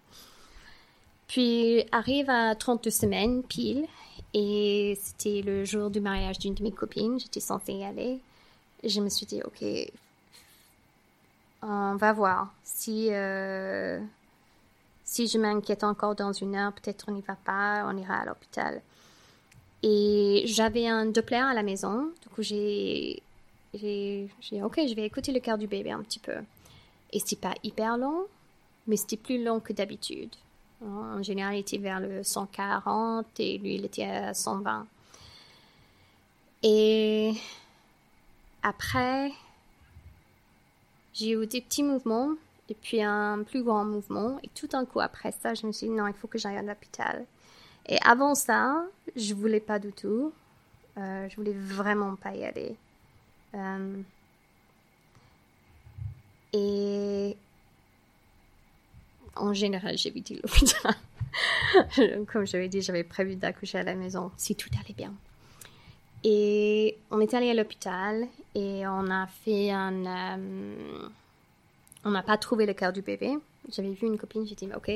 Puis 1.26 1.84
arrive 1.92 2.30
à 2.30 2.54
32 2.54 2.90
semaines 2.90 3.42
pile, 3.42 3.86
et 4.32 4.98
c'était 5.00 5.42
le 5.42 5.64
jour 5.64 5.90
du 5.90 6.00
mariage 6.00 6.38
d'une 6.38 6.54
de 6.54 6.62
mes 6.62 6.72
copines, 6.72 7.20
j'étais 7.20 7.40
censée 7.40 7.74
y 7.74 7.84
aller. 7.84 8.20
Je 8.82 9.00
me 9.00 9.10
suis 9.10 9.26
dit, 9.26 9.42
ok, 9.42 9.62
on 11.62 11.96
va 11.96 12.12
voir 12.12 12.54
si 12.62 13.08
euh, 13.10 14.00
si 15.04 15.26
je 15.26 15.38
m'inquiète 15.38 15.84
encore 15.84 16.14
dans 16.14 16.32
une 16.32 16.54
heure, 16.54 16.72
peut-être 16.72 17.06
on 17.08 17.12
n'y 17.12 17.22
va 17.22 17.36
pas, 17.44 17.84
on 17.86 17.96
ira 17.96 18.16
à 18.16 18.24
l'hôpital. 18.24 18.80
Et 19.82 20.42
j'avais 20.46 20.86
un 20.86 21.06
Doppler 21.06 21.36
à 21.36 21.54
la 21.54 21.62
maison, 21.62 22.10
du 22.22 22.28
coup 22.28 22.42
j'ai 22.42 23.22
j'ai 23.78 24.28
dit 24.52 24.62
ok, 24.62 24.80
je 24.88 24.94
vais 24.94 25.04
écouter 25.04 25.32
le 25.32 25.40
cœur 25.40 25.58
du 25.58 25.66
bébé 25.66 25.90
un 25.90 26.02
petit 26.02 26.18
peu. 26.18 26.36
Et 27.12 27.20
c'était 27.20 27.36
pas 27.36 27.54
hyper 27.62 27.96
long, 27.96 28.26
mais 28.86 28.96
c'était 28.96 29.16
plus 29.16 29.42
long 29.42 29.60
que 29.60 29.72
d'habitude. 29.72 30.34
En 30.84 31.22
général, 31.22 31.54
il 31.54 31.60
était 31.60 31.78
vers 31.78 32.00
le 32.00 32.22
140 32.22 33.26
et 33.40 33.58
lui, 33.58 33.76
il 33.76 33.84
était 33.84 34.04
à 34.04 34.34
120. 34.34 34.86
Et 36.62 37.32
après, 38.62 39.32
j'ai 41.14 41.32
eu 41.32 41.46
des 41.46 41.60
petits 41.60 41.82
mouvements 41.82 42.30
et 42.68 42.74
puis 42.74 43.02
un 43.02 43.42
plus 43.42 43.62
grand 43.62 43.84
mouvement. 43.84 44.38
Et 44.42 44.48
tout 44.54 44.68
un 44.72 44.84
coup 44.84 45.00
après 45.00 45.32
ça, 45.32 45.54
je 45.54 45.66
me 45.66 45.72
suis 45.72 45.88
dit 45.88 45.92
non, 45.92 46.06
il 46.06 46.14
faut 46.14 46.28
que 46.28 46.38
j'aille 46.38 46.56
à 46.56 46.62
l'hôpital. 46.62 47.24
Et 47.86 47.98
avant 48.04 48.34
ça, 48.34 48.84
je 49.16 49.34
voulais 49.34 49.60
pas 49.60 49.78
du 49.78 49.92
tout. 49.92 50.32
Euh, 50.98 51.28
je 51.28 51.36
voulais 51.36 51.54
vraiment 51.54 52.16
pas 52.16 52.34
y 52.34 52.44
aller. 52.44 52.76
Euh, 53.54 54.02
et 56.52 57.36
en 59.36 59.52
général, 59.52 59.96
j'ai 59.96 60.08
évité 60.08 60.40
l'hôpital. 60.42 60.94
Comme 62.32 62.46
j'avais 62.46 62.68
dit, 62.68 62.82
j'avais 62.82 63.04
prévu 63.04 63.36
d'accoucher 63.36 63.78
à 63.78 63.82
la 63.82 63.94
maison 63.94 64.30
si 64.36 64.54
tout 64.54 64.70
allait 64.74 64.94
bien. 64.94 65.12
Et 66.24 66.98
on 67.10 67.20
est 67.20 67.32
allé 67.34 67.50
à 67.50 67.54
l'hôpital 67.54 68.26
et 68.54 68.86
on 68.86 69.10
a 69.10 69.26
fait 69.26 69.70
un. 69.70 70.04
Euh, 70.06 71.08
on 72.04 72.10
n'a 72.10 72.22
pas 72.22 72.36
trouvé 72.38 72.66
le 72.66 72.74
cœur 72.74 72.92
du 72.92 73.02
bébé. 73.02 73.38
J'avais 73.70 73.90
vu 73.90 74.06
une 74.06 74.18
copine, 74.18 74.46
j'ai 74.46 74.54
dit, 74.54 74.68
ok, 74.74 74.90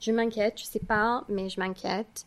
je 0.00 0.12
m'inquiète, 0.12 0.58
je 0.58 0.64
sais 0.64 0.80
pas, 0.80 1.24
mais 1.28 1.48
je 1.48 1.58
m'inquiète. 1.58 2.24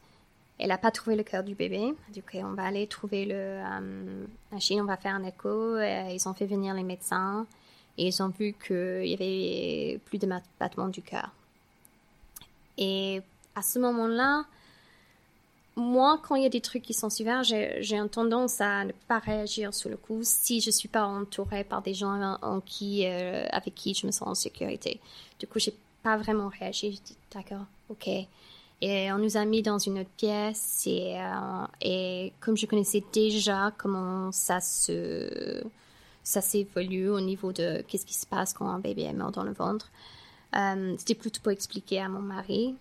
Elle 0.59 0.69
n'a 0.69 0.77
pas 0.77 0.91
trouvé 0.91 1.15
le 1.15 1.23
cœur 1.23 1.43
du 1.43 1.55
bébé. 1.55 1.93
Dit, 2.09 2.21
ok, 2.21 2.39
on 2.43 2.53
va 2.53 2.63
aller 2.63 2.87
trouver 2.87 3.25
le, 3.25 3.35
euh, 3.35 4.25
la 4.51 4.59
Chine, 4.59 4.81
on 4.81 4.85
va 4.85 4.97
faire 4.97 5.13
un 5.13 5.23
écho. 5.23 5.79
ils 5.79 6.27
ont 6.27 6.33
fait 6.33 6.47
venir 6.47 6.73
les 6.73 6.83
médecins 6.83 7.45
et 7.97 8.07
ils 8.07 8.23
ont 8.23 8.29
vu 8.29 8.55
qu'il 8.65 9.07
y 9.07 9.13
avait 9.13 9.99
plus 10.05 10.17
de 10.17 10.27
battements 10.59 10.87
du 10.87 11.01
cœur. 11.01 11.31
Et 12.77 13.21
à 13.55 13.61
ce 13.61 13.79
moment-là, 13.79 14.45
moi, 15.77 16.19
quand 16.23 16.35
il 16.35 16.43
y 16.43 16.45
a 16.45 16.49
des 16.49 16.61
trucs 16.61 16.81
qui 16.81 16.93
sont 16.93 17.09
super, 17.09 17.43
j'ai 17.43 17.93
une 17.93 18.09
tendance 18.09 18.61
à 18.61 18.85
ne 18.85 18.91
pas 19.07 19.19
réagir 19.19 19.73
sur 19.75 19.89
le 19.89 19.97
coup 19.97 20.21
si 20.23 20.59
je 20.59 20.71
suis 20.71 20.87
pas 20.87 21.05
entourée 21.05 21.63
par 21.63 21.83
des 21.83 21.93
gens 21.93 22.37
en 22.41 22.61
qui, 22.61 23.05
euh, 23.05 23.45
avec 23.51 23.75
qui 23.75 23.93
je 23.93 24.07
me 24.07 24.11
sens 24.11 24.27
en 24.27 24.33
sécurité. 24.33 24.99
Du 25.39 25.45
coup, 25.45 25.59
j'ai 25.59 25.75
pas 26.01 26.17
vraiment 26.17 26.49
réagi. 26.49 26.93
Je 26.93 27.01
dis 27.01 27.17
d'accord, 27.31 27.65
ok. 27.89 28.09
Et 28.81 29.11
on 29.11 29.17
nous 29.17 29.37
a 29.37 29.45
mis 29.45 29.63
dans 29.63 29.79
une 29.79 29.99
autre 29.99 30.09
pièce 30.17 30.83
et, 30.85 31.15
euh, 31.17 31.65
et 31.81 32.33
comme 32.39 32.55
je 32.55 32.67
connaissais 32.67 33.03
déjà 33.11 33.71
comment 33.75 34.31
ça 34.31 34.59
se 34.59 35.63
ça 36.23 36.41
s'évolue 36.41 37.09
au 37.09 37.21
niveau 37.21 37.53
de 37.53 37.83
qu'est-ce 37.87 38.05
qui 38.05 38.13
se 38.13 38.27
passe 38.27 38.53
quand 38.53 38.67
un 38.67 38.79
bébé 38.79 39.03
est 39.03 39.13
mort 39.13 39.31
dans 39.31 39.43
le 39.43 39.53
ventre, 39.53 39.89
euh, 40.55 40.93
c'était 40.97 41.15
plutôt 41.15 41.41
pour 41.41 41.53
expliquer 41.53 42.01
à 42.01 42.09
mon 42.09 42.19
mari. 42.19 42.75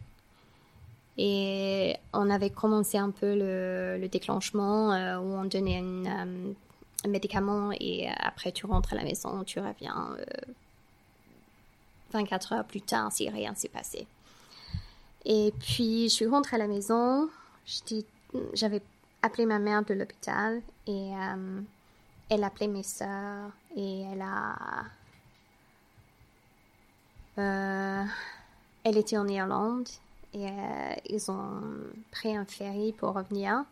Et 1.17 1.97
on 2.13 2.29
avait 2.29 2.51
commencé 2.51 2.99
un 2.99 3.11
peu 3.11 3.35
le, 3.35 3.97
le 3.99 4.09
déclenchement 4.09 4.93
euh, 4.93 5.19
où 5.19 5.33
on 5.33 5.45
donnait 5.45 5.79
un 5.79 7.09
médicament 7.09 7.71
et 7.81 8.09
après 8.19 8.53
tu 8.53 8.67
rentres 8.67 8.93
à 8.93 8.97
la 8.97 9.05
maison, 9.05 9.45
tu 9.45 9.61
reviens 9.61 10.17
24 12.13 12.53
heures 12.53 12.65
plus 12.65 12.83
tard 12.83 13.13
si 13.13 13.31
rien 13.31 13.55
s'est 13.55 13.69
passé. 13.69 14.07
Et 15.29 15.53
puis, 15.59 16.09
je 16.09 16.15
suis 16.15 16.27
rentrée 16.27 16.55
à 16.55 16.59
la 16.61 16.69
maison. 16.69 17.29
J'avais 18.55 18.81
appelé 19.23 19.45
ma 19.45 19.59
mère 19.59 19.85
de 19.85 19.93
l'hôpital 19.93 20.63
et 20.87 21.13
euh, 21.15 21.61
elle 22.31 22.45
a 22.45 22.47
appelé 22.47 22.69
mes 22.69 22.85
soeurs 22.85 23.51
et 23.77 24.03
elle 24.03 24.23
a. 24.23 24.85
Euh, 27.39 28.05
elle 28.85 28.97
était 28.97 29.19
en 29.19 29.27
Irlande 29.27 29.89
et 30.33 30.49
euh, 30.49 30.95
ils 31.11 31.29
ont 31.29 31.61
pris 32.13 32.37
un 32.37 32.45
ferry 32.45 32.93
pour 32.93 33.15
revenir. 33.15 33.65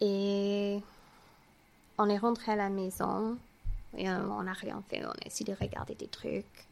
Et 0.00 0.80
on 1.96 2.08
est 2.08 2.18
rentré 2.18 2.52
à 2.52 2.56
la 2.56 2.70
maison 2.70 3.38
et 3.96 4.10
on 4.10 4.42
n'a 4.42 4.52
rien 4.52 4.82
fait. 4.88 5.06
On 5.06 5.10
a 5.10 5.26
essayé 5.26 5.54
de 5.54 5.56
regarder 5.58 5.94
des 5.94 6.08
trucs. 6.08 6.65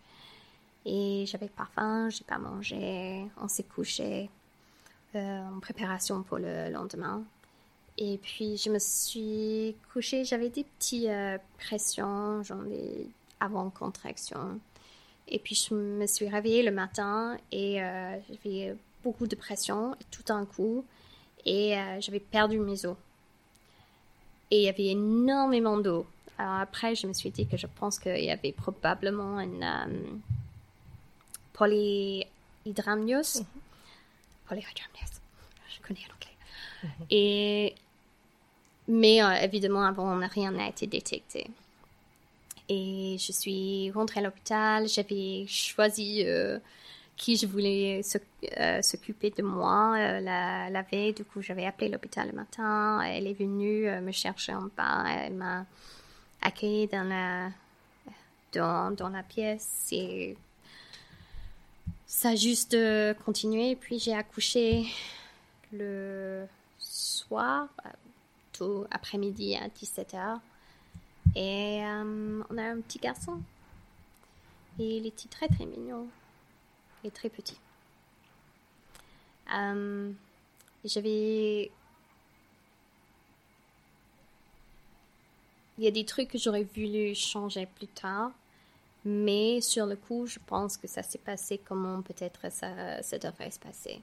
Et 0.87 1.25
j'avais 1.27 1.49
pas 1.49 1.69
faim, 1.75 2.11
j'ai 2.11 2.25
pas 2.25 2.39
mangé, 2.39 3.27
on 3.41 3.49
s'est 3.49 3.63
couché 3.63 4.29
euh, 5.15 5.49
en 5.49 5.61
préparation 5.61 6.23
pour 6.23 6.39
le 6.39 6.71
lendemain. 6.71 7.23
Et 7.97 8.19
puis 8.19 8.57
je 8.57 8.69
me 8.69 8.79
suis 8.79 9.77
couchée, 9.93 10.25
j'avais 10.25 10.51
des 10.51 10.65
petites 10.65 11.07
euh, 11.09 11.39
pressions, 11.59 12.43
genre 12.43 12.63
des 12.65 13.07
avant-contractions. 13.41 14.61
Et 15.29 15.39
puis 15.39 15.55
je 15.55 15.75
me 15.75 16.07
suis 16.07 16.29
réveillée 16.29 16.63
le 16.63 16.73
matin 16.73 17.39
et 17.51 17.83
euh, 17.83 18.19
j'avais 18.29 18.77
beaucoup 19.03 19.27
de 19.27 19.37
pression 19.37 19.95
tout 20.11 20.23
d'un 20.25 20.45
coup 20.45 20.85
et 21.47 21.77
j'avais 22.01 22.21
perdu 22.21 22.59
mes 22.59 22.85
os. 22.87 22.97
Et 24.51 24.61
il 24.61 24.63
y 24.65 24.69
avait 24.69 24.89
énormément 24.89 25.79
d'eau. 25.79 26.07
Alors 26.39 26.55
après, 26.55 26.95
je 26.95 27.07
me 27.07 27.13
suis 27.13 27.31
dit 27.31 27.47
que 27.47 27.57
je 27.57 27.67
pense 27.67 27.99
qu'il 27.99 28.25
y 28.25 28.31
avait 28.31 28.53
probablement 28.53 29.39
une 29.41 29.65
polyhydramnios. 31.55 33.41
Mm 33.41 34.61
Je 35.71 35.81
connais 35.87 36.07
l'anglais. 36.09 36.37
Mhm. 36.83 37.07
Et, 37.11 37.75
mais 38.89 39.23
euh, 39.23 39.33
évidemment, 39.43 39.85
avant, 39.85 40.19
rien 40.29 40.51
n'a 40.51 40.69
été 40.69 40.87
détecté. 40.87 41.47
Et 42.69 43.17
je 43.19 43.33
suis 43.33 43.91
rentrée 43.93 44.21
à 44.21 44.23
l'hôpital. 44.25 44.89
J'avais 44.89 45.47
choisi 45.47 46.25
euh, 46.27 46.59
qui 47.17 47.37
je 47.37 47.47
voulais 47.47 48.01
euh, 48.59 48.83
s'occuper 48.83 49.31
de 49.31 49.43
moi 49.43 49.99
la, 50.21 50.71
la, 50.71 50.83
veille. 50.83 51.15
Du 51.15 51.25
coup, 51.25 51.41
j'avais 51.43 51.67
appelé 51.67 51.89
l'hôpital 51.89 52.29
le 52.29 52.35
matin. 52.35 53.01
Elle 53.03 53.27
est 53.27 53.39
venue 53.39 53.89
me 54.01 54.13
chercher 54.13 54.55
en 54.55 54.69
bas. 54.77 55.05
Elle 55.09 55.35
m'a 55.35 55.67
accueillie 56.41 56.87
dans 56.87 57.05
la, 57.05 57.51
dans, 58.53 58.95
dans 58.95 59.11
la 59.11 59.23
pièce. 59.23 59.89
Et 59.93 60.37
ça 62.15 62.29
a 62.31 62.37
juste 62.37 62.75
euh, 62.75 63.13
continué. 63.13 63.75
Puis 63.75 63.99
j'ai 63.99 64.15
accouché 64.15 64.87
le 65.73 66.47
soir, 66.79 67.69
euh, 67.85 67.89
tout 68.53 68.87
après-midi 68.91 69.57
à 69.57 69.69
17h. 69.69 70.39
Et 71.35 71.85
euh, 71.85 72.43
on 72.49 72.59
a 72.59 72.63
un 72.63 72.81
petit 72.81 72.99
garçon. 72.99 73.43
Et 74.79 74.99
il 74.99 75.07
était 75.07 75.29
très 75.29 75.49
très 75.49 75.67
mignon. 75.67 76.07
Et 77.03 77.11
très 77.11 77.29
petit. 77.29 77.59
J'avais... 80.85 81.71
Il 85.77 85.83
y 85.83 85.89
a 85.89 85.91
des 85.91 86.05
trucs 86.05 86.29
que 86.29 86.39
j'aurais 86.39 86.63
voulu 86.63 87.15
changer 87.17 87.67
plus 87.67 87.89
tard. 87.89 88.31
Mais 89.05 89.61
sur 89.61 89.87
le 89.87 89.97
coup, 89.97 90.27
je 90.27 90.39
pense 90.47 90.77
que 90.77 90.87
ça 90.87 91.03
s'est 91.03 91.19
passé 91.19 91.59
comme 91.59 92.03
peut-être 92.03 92.51
ça, 92.51 93.03
ça 93.03 93.19
devrait 93.19 93.51
se 93.51 93.59
passer. 93.59 94.01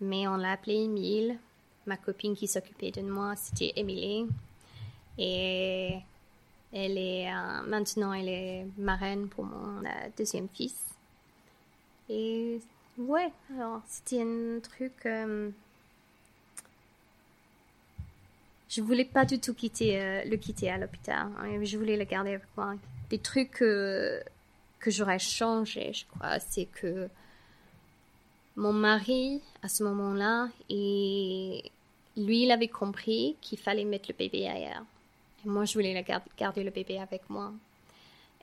Mais 0.00 0.26
on 0.28 0.36
l'a 0.36 0.52
appelée 0.52 0.84
Emile. 0.84 1.38
Ma 1.86 1.96
copine 1.96 2.36
qui 2.36 2.46
s'occupait 2.46 2.90
de 2.90 3.00
moi, 3.02 3.34
c'était 3.36 3.72
Emily. 3.76 4.26
Et 5.18 5.96
elle 6.72 6.98
est 6.98 7.28
euh, 7.30 7.62
maintenant 7.66 8.12
elle 8.12 8.28
est 8.28 8.66
marraine 8.78 9.28
pour 9.28 9.44
mon 9.44 9.84
euh, 9.84 10.08
deuxième 10.16 10.48
fils. 10.48 10.76
Et 12.08 12.60
ouais, 12.98 13.30
alors 13.54 13.82
c'était 13.86 14.22
un 14.22 14.60
truc. 14.60 14.92
Euh, 15.06 15.50
je 18.68 18.80
voulais 18.82 19.04
pas 19.04 19.24
du 19.24 19.40
tout 19.40 19.52
quitter 19.52 20.22
le 20.24 20.36
quitter 20.36 20.70
à 20.70 20.78
l'hôpital. 20.78 21.28
Je 21.62 21.76
voulais 21.76 21.96
le 21.96 22.04
garder 22.04 22.34
avec 22.34 22.46
moi 22.56 22.74
des 23.10 23.18
trucs 23.18 23.50
que, 23.50 24.22
j'aurais 24.86 25.18
changé, 25.18 25.92
je 25.92 26.04
crois, 26.06 26.38
c'est 26.38 26.66
que 26.66 27.08
mon 28.56 28.72
mari, 28.72 29.42
à 29.62 29.68
ce 29.68 29.84
moment-là, 29.84 30.48
lui, 30.68 31.62
il 32.16 32.50
avait 32.50 32.68
compris 32.68 33.36
qu'il 33.40 33.58
fallait 33.58 33.84
mettre 33.84 34.06
le 34.08 34.14
bébé 34.16 34.48
ailleurs. 34.48 34.84
Et 35.44 35.48
moi, 35.48 35.64
je 35.64 35.74
voulais 35.74 36.04
garder 36.38 36.62
le 36.62 36.70
bébé 36.70 36.98
avec 36.98 37.28
moi. 37.28 37.52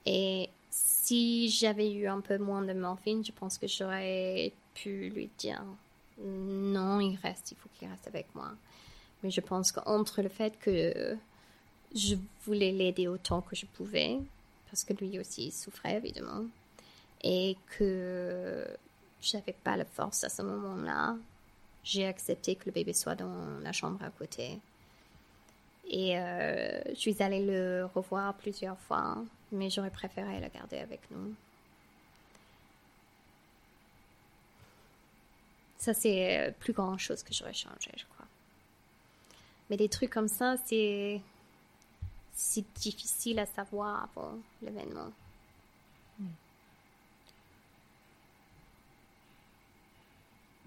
Et 0.06 0.50
si 0.70 1.50
j'avais 1.50 1.92
eu 1.92 2.08
un 2.08 2.22
peu 2.22 2.38
moins 2.38 2.62
de 2.62 2.74
morphine, 2.74 3.24
je 3.24 3.32
pense 3.32 3.58
que 3.58 3.68
j'aurais 3.68 4.52
pu 4.74 5.10
lui 5.10 5.30
dire 5.38 5.64
non, 6.24 7.00
il 7.00 7.18
reste, 7.18 7.52
il 7.52 7.58
faut 7.58 7.70
qu'il 7.78 7.88
reste 7.88 8.08
avec 8.08 8.28
moi. 8.34 8.52
Mais 9.22 9.32
je 9.32 9.42
pense 9.42 9.72
qu'entre 9.72 10.22
le 10.22 10.30
fait 10.30 10.58
que 10.60 11.18
je 11.96 12.16
voulais 12.46 12.72
l'aider 12.72 13.08
autant 13.08 13.42
que 13.42 13.56
je 13.56 13.66
pouvais, 13.66 14.20
parce 14.70 14.84
que 14.84 14.94
lui 14.94 15.20
aussi 15.20 15.52
souffrait 15.52 15.98
évidemment, 15.98 16.46
et 17.24 17.58
que 17.78 18.66
j'avais 19.22 19.54
pas 19.54 19.76
la 19.76 19.86
force 19.86 20.24
à 20.24 20.30
ce 20.30 20.42
moment-là. 20.42 21.16
J'ai 21.84 22.06
accepté 22.06 22.56
que 22.56 22.66
le 22.66 22.72
bébé 22.72 22.94
soit 22.94 23.16
dans 23.16 23.60
la 23.62 23.72
chambre 23.72 24.04
à 24.04 24.10
côté. 24.10 24.60
Et 25.90 26.20
euh, 26.20 26.82
je 26.90 26.96
suis 26.96 27.24
allée 27.24 27.46
le 27.46 27.86
revoir 27.96 28.34
plusieurs 28.36 28.78
fois, 28.80 29.24
mais 29.52 29.70
j'aurais 29.70 29.90
préféré 29.90 30.40
le 30.42 30.50
garder 30.50 30.78
avec 30.78 31.00
nous. 31.12 31.34
Ça, 35.78 35.94
c'est 35.94 36.54
plus 36.60 36.74
grand 36.74 36.98
chose 36.98 37.24
que 37.24 37.34
j'aurais 37.34 37.54
changé, 37.54 37.92
je 37.96 38.04
crois. 38.04 38.26
Mais 39.70 39.78
des 39.78 39.88
trucs 39.88 40.10
comme 40.10 40.28
ça, 40.28 40.56
c'est 40.66 41.22
c'est 42.38 42.66
difficile 42.76 43.40
à 43.40 43.48
savoir 43.48 44.04
avant 44.04 44.38
l'événement. 44.62 45.12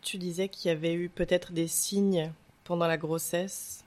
Tu 0.03 0.19
disais 0.19 0.49
qu'il 0.49 0.69
y 0.69 0.73
avait 0.73 0.95
eu 0.95 1.09
peut-être 1.09 1.53
des 1.53 1.69
signes 1.69 2.33
pendant 2.65 2.89
la 2.89 2.97
grossesse. 2.97 3.85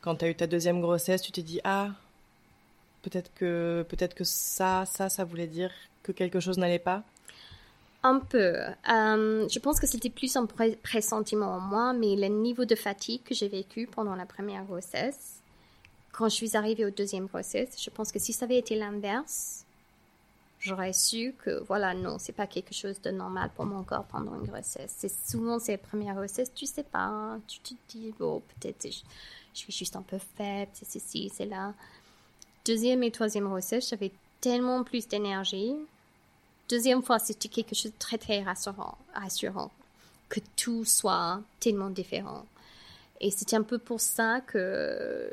Quand 0.00 0.16
tu 0.16 0.24
as 0.24 0.30
eu 0.30 0.34
ta 0.34 0.48
deuxième 0.48 0.80
grossesse, 0.80 1.22
tu 1.22 1.30
t'es 1.30 1.42
dit 1.42 1.60
ah 1.62 1.90
peut-être 3.02 3.32
que 3.34 3.86
peut-être 3.88 4.14
que 4.14 4.24
ça 4.24 4.84
ça 4.86 5.08
ça 5.08 5.24
voulait 5.24 5.46
dire 5.46 5.70
que 6.02 6.10
quelque 6.10 6.40
chose 6.40 6.58
n'allait 6.58 6.80
pas? 6.80 7.04
Un 8.02 8.18
peu. 8.18 8.56
Euh, 8.90 9.48
je 9.48 9.58
pense 9.60 9.78
que 9.78 9.86
c'était 9.86 10.10
plus 10.10 10.34
un 10.34 10.46
pressentiment 10.46 11.52
en 11.52 11.60
moi, 11.60 11.92
mais 11.92 12.16
le 12.16 12.26
niveau 12.26 12.64
de 12.64 12.74
fatigue 12.74 13.22
que 13.22 13.32
j'ai 13.32 13.46
vécu 13.46 13.86
pendant 13.86 14.16
la 14.16 14.26
première 14.26 14.64
grossesse, 14.64 15.41
quand 16.12 16.28
je 16.28 16.34
suis 16.34 16.56
arrivée 16.56 16.84
au 16.84 16.90
deuxième 16.90 17.26
grossesse, 17.26 17.82
je 17.82 17.90
pense 17.90 18.12
que 18.12 18.18
si 18.18 18.32
ça 18.32 18.44
avait 18.44 18.58
été 18.58 18.76
l'inverse, 18.76 19.64
j'aurais 20.60 20.92
su 20.92 21.34
que 21.42 21.62
voilà, 21.64 21.94
non, 21.94 22.18
c'est 22.18 22.32
pas 22.32 22.46
quelque 22.46 22.74
chose 22.74 23.00
de 23.00 23.10
normal 23.10 23.50
pour 23.56 23.64
mon 23.64 23.82
corps 23.82 24.04
pendant 24.04 24.34
une 24.34 24.46
grossesse. 24.46 24.94
C'est 24.96 25.12
souvent 25.28 25.58
ces 25.58 25.78
premières 25.78 26.14
grossesses, 26.14 26.52
tu 26.54 26.66
sais 26.66 26.82
pas, 26.84 27.04
hein. 27.04 27.40
tu 27.48 27.60
te 27.60 27.74
dis, 27.88 28.14
bon, 28.18 28.40
peut-être 28.40 28.86
je, 28.90 29.02
suis 29.54 29.72
juste 29.72 29.96
un 29.96 30.02
peu 30.02 30.18
faible, 30.36 30.70
c'est 30.74 30.88
ceci, 30.88 31.32
c'est 31.34 31.46
là. 31.46 31.74
Deuxième 32.64 33.02
et 33.02 33.10
troisième 33.10 33.48
grossesse, 33.48 33.88
j'avais 33.88 34.12
tellement 34.40 34.84
plus 34.84 35.08
d'énergie. 35.08 35.74
Deuxième 36.68 37.02
fois, 37.02 37.18
c'était 37.18 37.48
quelque 37.48 37.74
chose 37.74 37.90
de 37.90 37.98
très, 37.98 38.18
très 38.18 38.42
rassurant, 38.42 38.96
rassurant, 39.14 39.70
que 40.28 40.40
tout 40.56 40.84
soit 40.84 41.40
tellement 41.58 41.90
différent. 41.90 42.44
Et 43.20 43.30
c'était 43.30 43.56
un 43.56 43.62
peu 43.62 43.78
pour 43.78 44.00
ça 44.00 44.40
que 44.40 45.32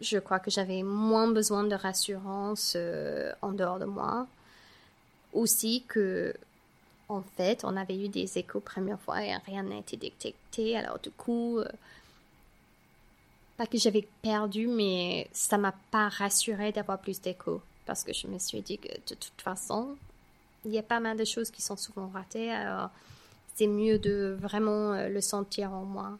je, 0.00 0.18
crois 0.18 0.38
que 0.38 0.50
j'avais 0.50 0.82
moins 0.82 1.28
besoin 1.28 1.64
de 1.64 1.74
rassurance 1.74 2.74
euh, 2.76 3.32
en 3.42 3.52
dehors 3.52 3.78
de 3.78 3.84
moi. 3.84 4.26
Aussi 5.32 5.84
que 5.88 6.34
en 7.08 7.22
fait, 7.36 7.64
on 7.64 7.76
avait 7.76 7.96
eu 7.96 8.08
des 8.08 8.38
échos 8.38 8.60
première 8.60 9.00
fois 9.00 9.22
et 9.22 9.34
rien 9.46 9.62
n'a 9.62 9.78
été 9.78 9.96
détecté. 9.96 10.76
Alors 10.76 10.98
du 10.98 11.10
coup, 11.10 11.58
euh, 11.58 11.68
pas 13.56 13.66
que 13.66 13.78
j'avais 13.78 14.06
perdu, 14.22 14.66
mais 14.66 15.28
ça 15.32 15.56
m'a 15.56 15.74
pas 15.90 16.08
rassuré 16.08 16.72
d'avoir 16.72 16.98
plus 16.98 17.20
d'échos 17.20 17.60
parce 17.86 18.02
que 18.02 18.12
je 18.12 18.26
me 18.26 18.38
suis 18.38 18.60
dit 18.60 18.78
que 18.78 18.88
de 18.88 19.14
toute 19.14 19.40
façon, 19.40 19.96
il 20.64 20.72
y 20.72 20.78
a 20.78 20.82
pas 20.82 21.00
mal 21.00 21.16
de 21.16 21.24
choses 21.24 21.50
qui 21.50 21.62
sont 21.62 21.76
souvent 21.76 22.08
ratées. 22.08 22.50
Alors 22.50 22.90
c'est 23.54 23.66
mieux 23.66 23.98
de 23.98 24.36
vraiment 24.38 24.92
euh, 24.92 25.08
le 25.08 25.20
sentir 25.20 25.72
en 25.72 25.84
moi. 25.84 26.18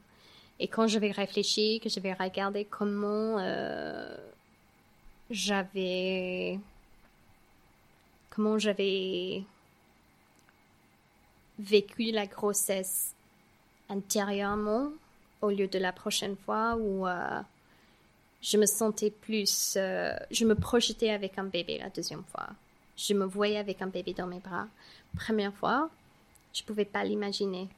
Et 0.59 0.69
quand 0.69 0.87
je 0.87 0.99
vais 0.99 1.11
réfléchir, 1.11 1.81
que 1.81 1.89
je 1.89 2.01
vais 2.01 2.15
regarder 2.15 2.65
comment 2.65 3.39
euh, 3.39 4.17
j'avais 5.31 6.59
comment 8.31 8.59
j'avais 8.59 9.43
vécu 11.59 12.11
la 12.11 12.27
grossesse 12.27 13.15
intérieurement 13.89 14.91
au 15.41 15.51
lieu 15.51 15.69
de 15.69 15.79
la 15.79 15.93
prochaine 15.93 16.37
fois 16.37 16.77
où 16.77 17.07
euh, 17.07 17.41
je 18.43 18.57
me 18.57 18.67
sentais 18.67 19.11
plus, 19.11 19.75
euh, 19.77 20.15
je 20.31 20.45
me 20.45 20.55
projetais 20.55 21.11
avec 21.11 21.39
un 21.39 21.45
bébé 21.45 21.79
la 21.79 21.91
deuxième 21.91 22.25
fois. 22.25 22.49
Je 22.97 23.15
me 23.15 23.25
voyais 23.25 23.59
avec 23.59 23.83
un 23.83 23.87
bébé 23.87 24.15
dans 24.15 24.27
mes 24.27 24.41
bras. 24.41 24.67
Première 25.17 25.53
fois, 25.53 25.91
je 26.53 26.63
pouvais 26.63 26.85
pas 26.85 27.05
l'imaginer. 27.05 27.69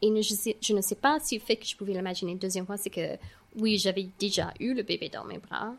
Et 0.00 0.22
je, 0.22 0.52
je, 0.60 0.72
ne 0.74 0.80
sais 0.80 0.94
pas 0.94 1.18
si 1.20 1.36
le 1.36 1.44
fait 1.44 1.56
que 1.56 1.66
je 1.66 1.76
pouvais 1.76 1.92
l'imaginer 1.92 2.34
deuxième 2.34 2.66
fois, 2.66 2.76
c'est 2.76 2.90
que 2.90 3.16
oui, 3.56 3.78
j'avais 3.78 4.08
déjà 4.18 4.52
eu 4.60 4.74
le 4.74 4.82
bébé 4.82 5.08
dans 5.08 5.24
mes 5.24 5.38
bras. 5.38 5.74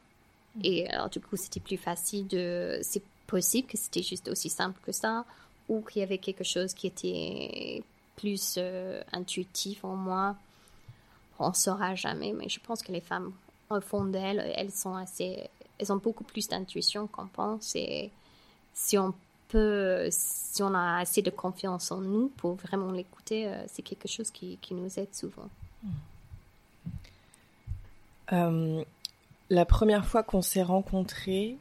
Mm. 0.56 0.62
Et 0.64 0.90
alors, 0.90 1.10
du 1.10 1.20
coup, 1.20 1.38
c'était 1.38 1.60
plus 1.60 1.78
facile 1.78 2.28
de. 2.28 2.80
C'est 2.82 3.04
possible 3.28 3.68
que 3.68 3.78
c'était 3.78 4.02
juste 4.02 4.28
aussi 4.28 4.50
simple 4.50 4.80
que 4.86 4.92
ça, 4.92 5.26
ou 5.70 5.82
qu'il 5.82 6.00
y 6.00 6.04
avait 6.04 6.18
quelque 6.18 6.44
chose 6.44 6.74
qui 6.74 6.88
était 6.88 7.84
plus 8.16 8.56
euh, 8.58 9.02
intuitif 9.14 9.86
en 9.86 9.96
moi. 9.96 10.36
On 11.38 11.50
ne 11.50 11.54
saura 11.54 11.96
jamais, 11.96 12.34
mais 12.34 12.50
je 12.50 12.60
pense 12.60 12.82
que 12.82 12.92
les 12.92 13.02
femmes, 13.02 13.32
au 13.70 13.80
fond 13.80 14.04
d'elles, 14.04 14.52
elles 14.56 14.72
sont 14.72 14.96
assez. 14.96 15.50
Elles 15.78 15.94
ont 15.94 15.98
beaucoup 15.98 16.26
plus 16.26 16.50
d'intuition 16.50 17.08
qu'on 17.08 17.28
pense. 17.28 17.74
Et 17.76 18.12
si 18.74 18.98
on 18.98 19.14
peut, 19.50 20.08
si 20.10 20.64
on 20.64 20.74
a 20.74 21.00
assez 21.00 21.22
de 21.22 21.30
confiance 21.30 21.92
en 21.92 22.00
nous 22.00 22.30
pour 22.38 22.56
vraiment 22.56 22.92
l'écouter, 22.92 23.48
euh, 23.48 23.64
c'est 23.68 23.82
quelque 23.82 24.08
chose 24.08 24.32
qui, 24.32 24.58
nous 24.72 25.00
aide 25.00 25.14
souvent. 25.14 25.50
Euh, 28.32 28.84
la 29.50 29.66
première 29.66 30.06
fois 30.06 30.24
qu'on 30.24 30.42
s'est 30.42 30.64
rencontrés, 30.64 31.58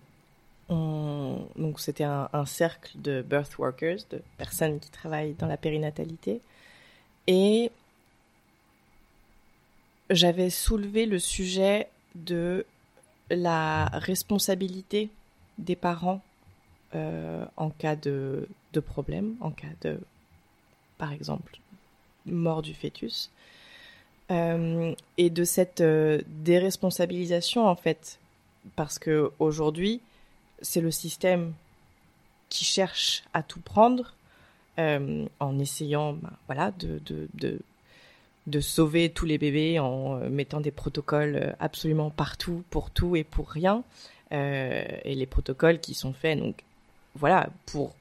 donc 0.69 1.81
c'était 1.81 2.05
un, 2.05 2.45
cercle 2.45 3.01
de 3.01 3.23
birth 3.23 3.57
workers, 3.57 4.01
de 4.11 4.21
personnes 4.37 4.79
qui 4.79 4.91
travaillent 4.91 5.33
dans 5.33 5.47
la 5.47 5.57
périnatalité, 5.57 6.43
et 7.27 7.73
j'avais 10.11 10.51
soulevé 10.51 11.07
le 11.07 11.19
sujet 11.19 11.89
de 12.15 12.67
la 13.31 13.87
responsabilité 13.87 15.11
des 15.59 15.77
parents 15.77 16.23
euh, 16.95 17.45
en 17.59 17.69
cas 17.69 17.97
de, 17.97 18.49
de, 18.73 18.81
problème, 18.81 19.37
en 19.41 19.51
cas 19.51 19.69
de, 19.83 20.01
par 20.97 21.13
exemple, 21.13 21.59
mort 22.25 22.63
du 22.63 22.73
fœtus, 22.73 23.31
euh, 24.31 24.95
et 25.19 25.29
de 25.29 25.45
cette 25.45 25.83
euh, 25.83 26.23
déresponsabilisation 26.27 27.67
en 27.67 27.77
fait, 27.77 28.19
parce 28.75 28.99
que 28.99 29.31
aujourd'hui, 29.39 30.01
c'est 30.63 30.81
le 30.81 30.91
système 30.91 31.53
qui 32.49 32.65
cherche 32.65 33.23
à 33.35 33.43
tout 33.43 33.61
prendre 33.61 34.15
en 34.79 35.59
essayant 35.59 36.13
ben, 36.13 36.31
voilà, 36.47 36.71
de, 36.71 37.01
de, 37.05 37.59
de, 38.47 38.61
sauver 38.61 39.11
tous 39.11 39.27
les 39.27 39.37
bébés 39.37 39.81
en 39.81 40.21
mettant 40.31 40.61
des 40.61 40.71
protocoles 40.71 41.57
absolument 41.59 42.11
partout, 42.11 42.63
pour 42.71 42.93
tout 42.93 43.17
et 43.17 43.25
pour 43.25 43.51
rien. 43.51 43.83
et 44.31 45.15
les 45.17 45.27
protocoles 45.27 45.81
qui 45.81 45.95
sont 45.95 46.13
faits, 46.13 46.39
donc 46.39 46.63
voilà, 47.19 47.49
pour 47.67 47.95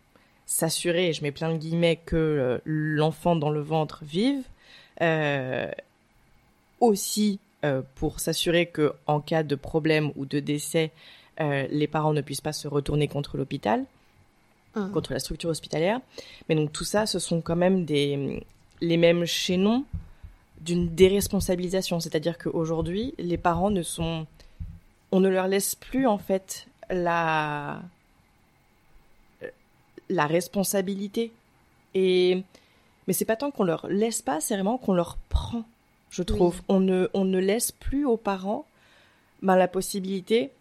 s'assurer, 0.46 1.14
je 1.14 1.24
mets 1.24 1.32
plein 1.32 1.52
de 1.52 1.58
guillemets, 1.58 1.98
que 1.98 2.62
l'enfant 2.66 3.36
dans 3.36 3.50
le 3.50 3.62
ventre 3.62 4.04
vive. 4.04 4.44
aussi 6.80 7.40
pour 7.96 8.20
s'assurer 8.20 8.68
que 8.68 8.94
en 9.08 9.20
cas 9.20 9.44
de 9.44 9.56
problème 9.56 10.12
ou 10.16 10.26
de 10.26 10.40
décès, 10.40 10.92
euh, 11.40 11.68
les 11.70 11.88
parents 11.88 12.14
ne 12.14 12.22
puissent 12.22 12.42
pas 12.42 12.54
se 12.54 12.68
retourner 12.68 13.08
contre 13.08 13.38
l'hôpital, 13.38 13.86
ah. 14.76 14.88
contre 14.94 15.14
la 15.14 15.20
structure 15.20 15.50
hospitalière. 15.50 16.00
Mais 16.50 16.56
donc 16.56 16.72
tout 16.72 16.84
ça, 16.84 17.06
ce 17.06 17.20
sont 17.20 17.42
quand 17.42 17.56
même 17.56 17.86
des, 17.86 18.44
les 18.82 18.98
mêmes 18.98 19.26
chaînons 19.26 19.86
d'une 20.62 20.90
déresponsabilisation. 20.96 22.00
C'est-à-dire 22.00 22.38
qu'aujourd'hui, 22.38 23.14
les 23.18 23.38
parents 23.38 23.70
ne 23.70 23.84
sont... 23.84 24.26
On 25.12 25.20
ne 25.20 25.30
leur 25.30 25.48
laisse 25.48 25.76
plus 25.76 26.08
en 26.08 26.18
fait 26.18 26.68
la, 26.90 27.82
la 30.10 30.28
responsabilité. 30.28 31.32
Et... 31.94 32.44
Mais 33.08 33.14
c'est 33.14 33.26
pas 33.26 33.38
tant 33.38 33.52
qu'on 33.52 33.64
leur 33.64 33.88
laisse 33.88 34.22
pas, 34.22 34.42
c'est 34.42 34.56
vraiment 34.56 34.78
qu'on 34.78 34.94
leur 34.94 35.18
prend, 35.30 35.64
je 36.10 36.24
trouve. 36.24 36.62
On, 36.68 36.82
ne, 36.82 37.08
on 37.14 37.24
ne 37.24 37.40
laisse 37.40 37.72
plus 37.72 38.06
aux 38.06 38.18
parents 38.18 38.66
ben, 39.42 39.56
la 39.56 39.70
possibilité 39.70 40.52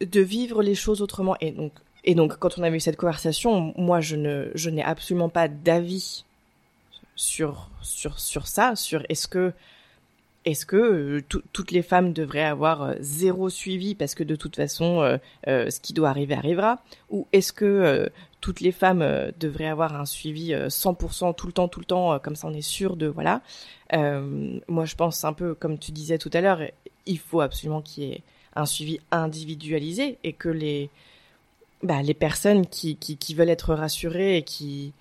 de 0.00 0.20
vivre 0.20 0.62
les 0.62 0.74
choses 0.74 1.02
autrement. 1.02 1.36
Et 1.40 1.50
donc, 1.50 1.72
et 2.04 2.14
donc, 2.14 2.38
quand 2.38 2.58
on 2.58 2.62
a 2.62 2.70
eu 2.70 2.80
cette 2.80 2.96
conversation, 2.96 3.72
moi, 3.76 4.00
je 4.00 4.16
ne, 4.16 4.50
je 4.54 4.70
n'ai 4.70 4.82
absolument 4.82 5.30
pas 5.30 5.48
d'avis 5.48 6.24
sur, 7.16 7.70
sur, 7.82 8.18
sur 8.18 8.46
ça, 8.46 8.76
sur 8.76 9.02
est-ce 9.08 9.26
que, 9.26 9.52
est-ce 10.44 10.66
que 10.66 10.76
euh, 10.76 11.22
toutes 11.52 11.70
les 11.70 11.82
femmes 11.82 12.12
devraient 12.12 12.44
avoir 12.44 12.82
euh, 12.82 12.94
zéro 13.00 13.48
suivi 13.48 13.94
parce 13.94 14.14
que 14.14 14.22
de 14.22 14.36
toute 14.36 14.56
façon, 14.56 15.18
euh, 15.46 15.70
ce 15.70 15.80
qui 15.80 15.92
doit 15.92 16.10
arriver 16.10 16.34
arrivera, 16.34 16.82
ou 17.10 17.26
est-ce 17.32 17.52
que 17.52 18.10
toutes 18.40 18.60
les 18.60 18.72
femmes 18.72 19.32
devraient 19.40 19.66
avoir 19.66 19.98
un 19.98 20.04
suivi 20.04 20.52
100% 20.52 21.34
tout 21.34 21.46
le 21.46 21.52
temps, 21.52 21.68
tout 21.68 21.80
le 21.80 21.86
temps, 21.86 22.18
comme 22.18 22.36
ça 22.36 22.48
on 22.48 22.52
est 22.52 22.60
sûr 22.60 22.96
de 22.96 23.06
voilà. 23.06 23.40
moi, 23.92 24.84
je 24.84 24.94
pense 24.96 25.24
un 25.24 25.32
peu 25.32 25.54
comme 25.54 25.78
tu 25.78 25.92
disais 25.92 26.18
tout 26.18 26.30
à 26.32 26.40
l'heure, 26.40 26.60
il 27.06 27.18
faut 27.18 27.40
absolument 27.40 27.80
qu'il 27.80 28.04
y 28.04 28.12
ait 28.12 28.22
un 28.54 28.66
suivi 28.66 29.00
individualisé 29.10 30.18
et 30.24 30.32
que 30.32 30.48
les, 30.48 30.90
bah, 31.82 32.02
les 32.02 32.14
personnes 32.14 32.66
qui, 32.66 32.96
qui, 32.96 33.34
veulent 33.34 33.50
être 33.50 33.74
rassurées 33.74 34.36
et 34.36 34.42
qui, 34.42 34.92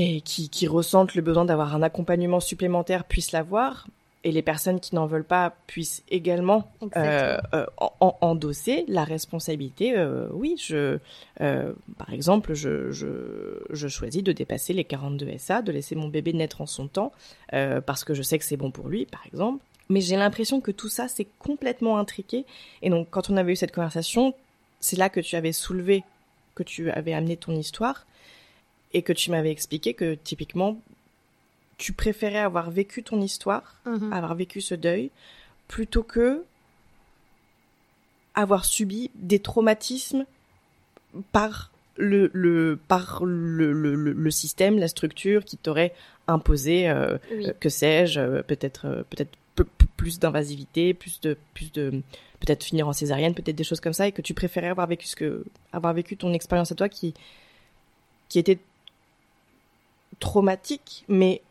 et 0.00 0.20
qui, 0.20 0.48
qui 0.48 0.68
ressentent 0.68 1.16
le 1.16 1.22
besoin 1.22 1.44
d'avoir 1.44 1.74
un 1.74 1.82
accompagnement 1.82 2.38
supplémentaire 2.38 3.02
puissent 3.02 3.32
l'avoir 3.32 3.88
et 4.22 4.30
les 4.30 4.42
personnes 4.42 4.78
qui 4.78 4.94
n'en 4.94 5.06
veulent 5.06 5.24
pas 5.24 5.56
puissent 5.66 6.04
également 6.08 6.70
euh, 6.96 7.36
euh, 7.52 7.66
endosser 7.98 8.84
la 8.86 9.02
responsabilité. 9.02 9.98
Euh, 9.98 10.28
oui, 10.32 10.54
je, 10.56 10.98
par 11.36 12.12
exemple, 12.12 12.54
je, 12.54 12.92
je, 12.92 13.06
je, 13.70 13.88
choisis 13.88 14.22
de 14.22 14.30
dépasser 14.30 14.72
les 14.72 14.84
42 14.84 15.36
SA, 15.38 15.62
de 15.62 15.72
laisser 15.72 15.96
mon 15.96 16.06
bébé 16.06 16.32
naître 16.32 16.60
en 16.60 16.66
son 16.66 16.86
temps, 16.86 17.12
parce 17.50 18.04
que 18.04 18.14
je 18.14 18.22
sais 18.22 18.38
que 18.38 18.44
c'est 18.44 18.56
bon 18.56 18.70
pour 18.70 18.88
lui, 18.88 19.04
par 19.04 19.26
exemple. 19.26 19.64
Mais 19.88 20.00
j'ai 20.00 20.16
l'impression 20.16 20.60
que 20.60 20.70
tout 20.70 20.88
ça, 20.88 21.08
c'est 21.08 21.26
complètement 21.40 21.98
intriqué. 21.98 22.44
Et 22.82 22.90
donc, 22.90 23.08
quand 23.10 23.30
on 23.30 23.36
avait 23.36 23.52
eu 23.52 23.56
cette 23.56 23.74
conversation, 23.74 24.34
c'est 24.78 24.96
là 24.96 25.08
que 25.08 25.20
tu 25.20 25.34
avais 25.34 25.52
soulevé, 25.52 26.04
que 26.54 26.62
tu 26.62 26.90
avais 26.90 27.14
amené 27.14 27.36
ton 27.36 27.52
histoire, 27.56 28.06
et 28.92 29.02
que 29.02 29.12
tu 29.12 29.30
m'avais 29.30 29.50
expliqué 29.50 29.94
que, 29.94 30.14
typiquement, 30.14 30.80
tu 31.76 31.92
préférais 31.92 32.38
avoir 32.38 32.70
vécu 32.70 33.02
ton 33.02 33.20
histoire, 33.20 33.76
mhm. 33.86 34.12
avoir 34.12 34.34
vécu 34.34 34.60
ce 34.60 34.74
deuil, 34.74 35.10
plutôt 35.68 36.02
que 36.02 36.42
avoir 38.34 38.64
subi 38.64 39.10
des 39.14 39.40
traumatismes 39.40 40.24
par 41.32 41.70
le, 41.96 42.30
le 42.32 42.78
par 42.88 43.24
le, 43.24 43.72
le, 43.72 43.94
le, 43.94 44.30
système, 44.30 44.78
la 44.78 44.88
structure 44.88 45.44
qui 45.44 45.56
t'aurait 45.56 45.92
imposé, 46.28 46.88
euh, 46.88 47.18
que 47.58 47.68
sais-je, 47.68 48.20
euh, 48.20 48.42
peut-être 48.42 48.86
euh, 48.86 49.02
peut-être 49.10 49.36
plus 49.96 50.20
d'invasivité, 50.20 50.94
plus 50.94 51.20
de, 51.20 51.36
plus 51.54 51.72
de, 51.72 51.90
peut-être 52.38 52.62
finir 52.62 52.86
en 52.86 52.92
césarienne, 52.92 53.34
peut-être 53.34 53.56
des 53.56 53.64
choses 53.64 53.80
comme 53.80 53.92
ça, 53.92 54.06
et 54.06 54.12
que 54.12 54.22
tu 54.22 54.32
préférais 54.32 54.68
avoir 54.68 54.86
vécu 54.86 55.08
ce 55.08 55.16
que, 55.16 55.44
avoir 55.72 55.92
vécu 55.92 56.16
ton 56.16 56.32
expérience 56.32 56.70
à 56.70 56.76
toi 56.76 56.88
qui, 56.88 57.14
qui 58.28 58.38
était 58.38 58.58
traumatique, 60.20 61.04
mais 61.08 61.42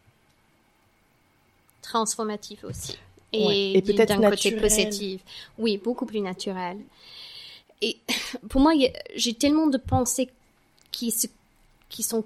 transformatif 1.81 2.63
aussi. 2.63 2.97
Et, 3.33 3.81
peut-être 3.85 4.19
d'un 4.19 4.29
côté 4.29 4.51
positif. 4.53 5.21
Oui, 5.57 5.77
beaucoup 5.77 6.05
plus 6.05 6.21
naturel. 6.21 6.77
Et 7.81 7.97
pour 8.49 8.61
moi, 8.61 8.73
j'ai 9.15 9.33
tellement 9.33 9.67
de 9.67 9.77
pensées 9.77 10.29
qui, 10.91 11.13
qui 11.89 12.03
sont 12.03 12.23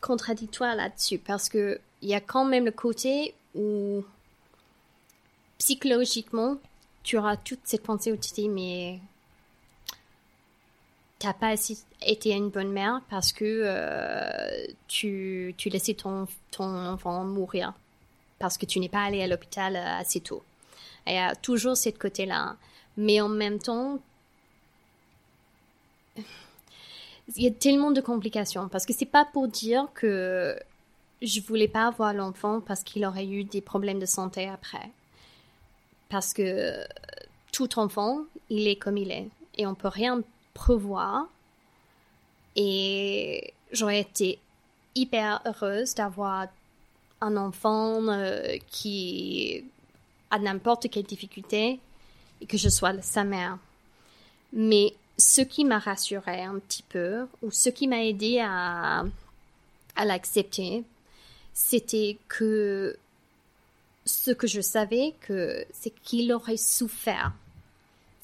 contradictoires 0.00 0.76
là-dessus 0.76 1.18
parce 1.18 1.48
que 1.48 1.80
il 2.00 2.08
y 2.08 2.14
a 2.14 2.20
quand 2.20 2.44
même 2.44 2.64
le 2.64 2.70
côté 2.70 3.34
où 3.56 4.04
psychologiquement, 5.58 6.56
tu 7.02 7.18
auras 7.18 7.36
toute 7.36 7.60
cette 7.64 7.82
pensée 7.82 8.12
où 8.12 8.16
tu 8.16 8.30
te 8.30 8.34
dis, 8.36 8.48
mais 8.48 9.00
t'as 11.18 11.32
pas 11.32 11.54
été 12.02 12.30
une 12.30 12.50
bonne 12.50 12.70
mère 12.70 13.02
parce 13.10 13.32
que 13.32 13.44
euh, 13.44 14.66
tu, 14.86 15.54
tu 15.56 15.68
laissais 15.68 15.94
ton, 15.94 16.26
ton 16.50 16.64
enfant 16.64 17.24
mourir 17.24 17.74
parce 18.38 18.56
que 18.56 18.66
tu 18.66 18.78
n'es 18.78 18.88
pas 18.88 19.02
allé 19.02 19.22
à 19.22 19.26
l'hôpital 19.26 19.76
euh, 19.76 19.98
assez 19.98 20.20
tôt. 20.20 20.42
Il 21.06 21.14
y 21.14 21.18
a 21.18 21.34
toujours 21.34 21.76
ce 21.76 21.88
côté-là. 21.88 22.56
Mais 22.96 23.20
en 23.20 23.28
même 23.28 23.58
temps, 23.58 23.98
il 26.16 27.42
y 27.42 27.46
a 27.46 27.50
tellement 27.50 27.90
de 27.90 28.00
complications 28.00 28.68
parce 28.68 28.86
que 28.86 28.92
c'est 28.92 29.06
pas 29.06 29.24
pour 29.24 29.48
dire 29.48 29.88
que 29.94 30.58
je 31.22 31.40
voulais 31.40 31.68
pas 31.68 31.86
avoir 31.86 32.12
l'enfant 32.12 32.60
parce 32.60 32.82
qu'il 32.84 33.04
aurait 33.04 33.26
eu 33.26 33.44
des 33.44 33.60
problèmes 33.60 33.98
de 33.98 34.06
santé 34.06 34.48
après. 34.48 34.90
Parce 36.08 36.32
que 36.32 36.84
tout 37.52 37.78
enfant, 37.78 38.22
il 38.50 38.68
est 38.68 38.76
comme 38.76 38.98
il 38.98 39.10
est 39.10 39.28
et 39.56 39.66
on 39.66 39.74
peut 39.74 39.88
rien 39.88 40.22
prévoir. 40.58 41.28
Et 42.56 43.54
j'aurais 43.70 44.00
été 44.00 44.40
hyper 44.96 45.40
heureuse 45.46 45.94
d'avoir 45.94 46.48
un 47.20 47.36
enfant 47.36 48.08
euh, 48.08 48.56
qui 48.68 49.64
a 50.30 50.38
n'importe 50.38 50.90
quelle 50.90 51.04
difficulté 51.04 51.78
et 52.40 52.46
que 52.46 52.58
je 52.58 52.68
sois 52.68 53.00
sa 53.02 53.22
mère. 53.22 53.58
Mais 54.52 54.94
ce 55.16 55.42
qui 55.42 55.64
m'a 55.64 55.78
rassurée 55.78 56.42
un 56.42 56.58
petit 56.58 56.82
peu, 56.82 57.26
ou 57.42 57.50
ce 57.52 57.68
qui 57.68 57.86
m'a 57.86 58.02
aidé 58.04 58.40
à, 58.40 59.04
à 59.94 60.04
l'accepter, 60.04 60.84
c'était 61.54 62.18
que 62.28 62.96
ce 64.04 64.32
que 64.32 64.46
je 64.46 64.60
savais, 64.60 65.14
que 65.20 65.64
c'est 65.72 65.94
qu'il 66.02 66.32
aurait 66.32 66.56
souffert 66.56 67.32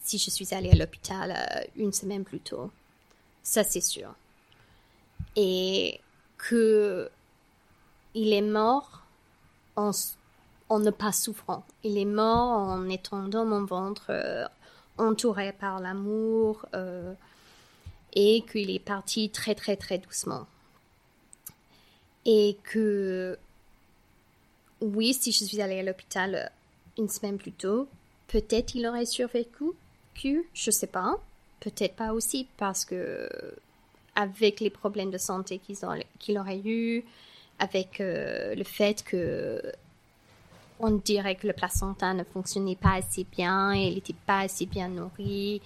si 0.04 0.18
je 0.18 0.30
suis 0.30 0.54
allée 0.54 0.70
à 0.70 0.74
l'hôpital 0.74 1.34
euh, 1.36 1.64
une 1.76 1.92
semaine 1.92 2.24
plus 2.24 2.40
tôt. 2.40 2.70
Ça, 3.42 3.64
c'est 3.64 3.80
sûr. 3.80 4.14
Et 5.34 6.00
que 6.36 7.10
il 8.14 8.32
est 8.32 8.42
mort 8.42 9.02
en, 9.76 9.90
ne 10.78 10.90
pas 10.90 11.12
souffrant. 11.12 11.64
Il 11.82 11.98
est 11.98 12.04
mort 12.04 12.58
en 12.58 12.88
étant 12.88 13.26
dans 13.26 13.44
mon 13.44 13.64
ventre, 13.64 14.06
euh, 14.10 14.46
entouré 14.98 15.52
par 15.52 15.80
l'amour, 15.80 16.66
euh, 16.74 17.12
et 18.12 18.42
qu'il 18.42 18.70
est 18.70 18.78
parti 18.78 19.30
très 19.30 19.54
très 19.54 19.76
très 19.76 19.98
doucement. 19.98 20.46
Et 22.26 22.56
que, 22.62 23.36
oui, 24.80 25.14
si 25.14 25.32
je 25.32 25.44
suis 25.44 25.60
allée 25.60 25.80
à 25.80 25.82
l'hôpital 25.82 26.52
une 26.96 27.08
semaine 27.08 27.38
plus 27.38 27.52
tôt, 27.52 27.88
peut-être 28.28 28.74
il 28.74 28.86
aurait 28.86 29.06
survécu, 29.06 29.64
je 30.52 30.70
sais 30.70 30.86
pas. 30.86 31.16
Peut-être 31.60 31.96
pas 31.96 32.12
aussi, 32.12 32.46
parce 32.56 32.84
que 32.84 33.28
avec 34.14 34.60
les 34.60 34.70
problèmes 34.70 35.10
de 35.10 35.18
santé 35.18 35.60
qu'il 36.18 36.38
aurait 36.38 36.60
eu, 36.64 37.04
avec 37.58 38.00
euh, 38.00 38.54
le 38.54 38.64
fait 38.64 39.02
que 39.02 39.60
on 40.80 40.90
dirait 40.90 41.36
que 41.36 41.46
le 41.46 41.52
placenta 41.52 42.12
ne 42.14 42.24
fonctionnait 42.24 42.76
pas 42.76 42.94
assez 42.94 43.24
bien, 43.24 43.74
il 43.74 43.94
n'était 43.94 44.14
pas 44.26 44.40
assez 44.40 44.66
bien 44.66 44.88
nourri, 44.88 45.62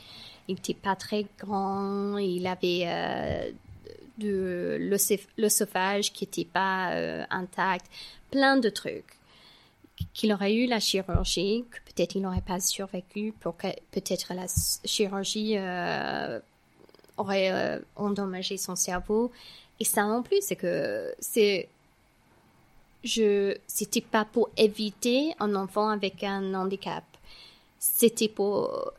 il 0.48 0.54
n'était 0.54 0.74
pas 0.74 0.96
très 0.96 1.26
grand, 1.38 2.18
il 2.18 2.46
avait 2.46 2.82
euh, 2.86 3.50
de 4.18 4.76
l'œsophage 5.36 6.12
qui 6.12 6.24
n'était 6.24 6.44
pas 6.44 6.92
euh, 6.92 7.24
intact, 7.30 7.86
plein 8.30 8.58
de 8.58 8.68
trucs. 8.68 9.17
Qu'il 10.14 10.32
aurait 10.32 10.54
eu 10.54 10.66
la 10.66 10.80
chirurgie, 10.80 11.64
que 11.70 11.78
peut-être 11.92 12.14
il 12.14 12.22
n'aurait 12.22 12.40
pas 12.40 12.60
survécu, 12.60 13.32
pour 13.40 13.56
que 13.56 13.68
peut-être 13.90 14.32
la 14.34 14.46
chirurgie 14.84 15.56
aurait 17.16 17.80
endommagé 17.96 18.56
son 18.56 18.76
cerveau. 18.76 19.32
Et 19.80 19.84
ça 19.84 20.04
en 20.06 20.22
plus, 20.22 20.40
c'est 20.42 20.56
que 20.56 21.14
c'est 21.18 21.68
je 23.04 23.56
c'était 23.66 24.00
pas 24.00 24.24
pour 24.24 24.50
éviter 24.56 25.34
un 25.38 25.54
enfant 25.54 25.88
avec 25.88 26.22
un 26.24 26.54
handicap. 26.54 27.04
C'était 27.78 28.28
pour 28.28 28.92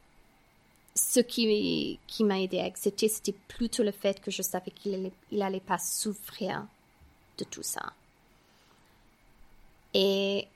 ce 0.96 1.20
qui, 1.20 2.00
qui 2.08 2.24
m'a 2.24 2.40
aidé 2.42 2.60
à 2.60 2.66
accepter, 2.66 3.08
c'était 3.08 3.36
plutôt 3.48 3.84
le 3.84 3.92
fait 3.92 4.20
que 4.20 4.32
je 4.32 4.42
savais 4.42 4.72
qu'il 4.72 4.94
allait, 4.94 5.42
allait 5.42 5.60
pas 5.60 5.78
souffrir 5.78 6.66
de 7.38 7.44
tout 7.46 7.64
ça. 7.64 7.94
Et 9.94 10.48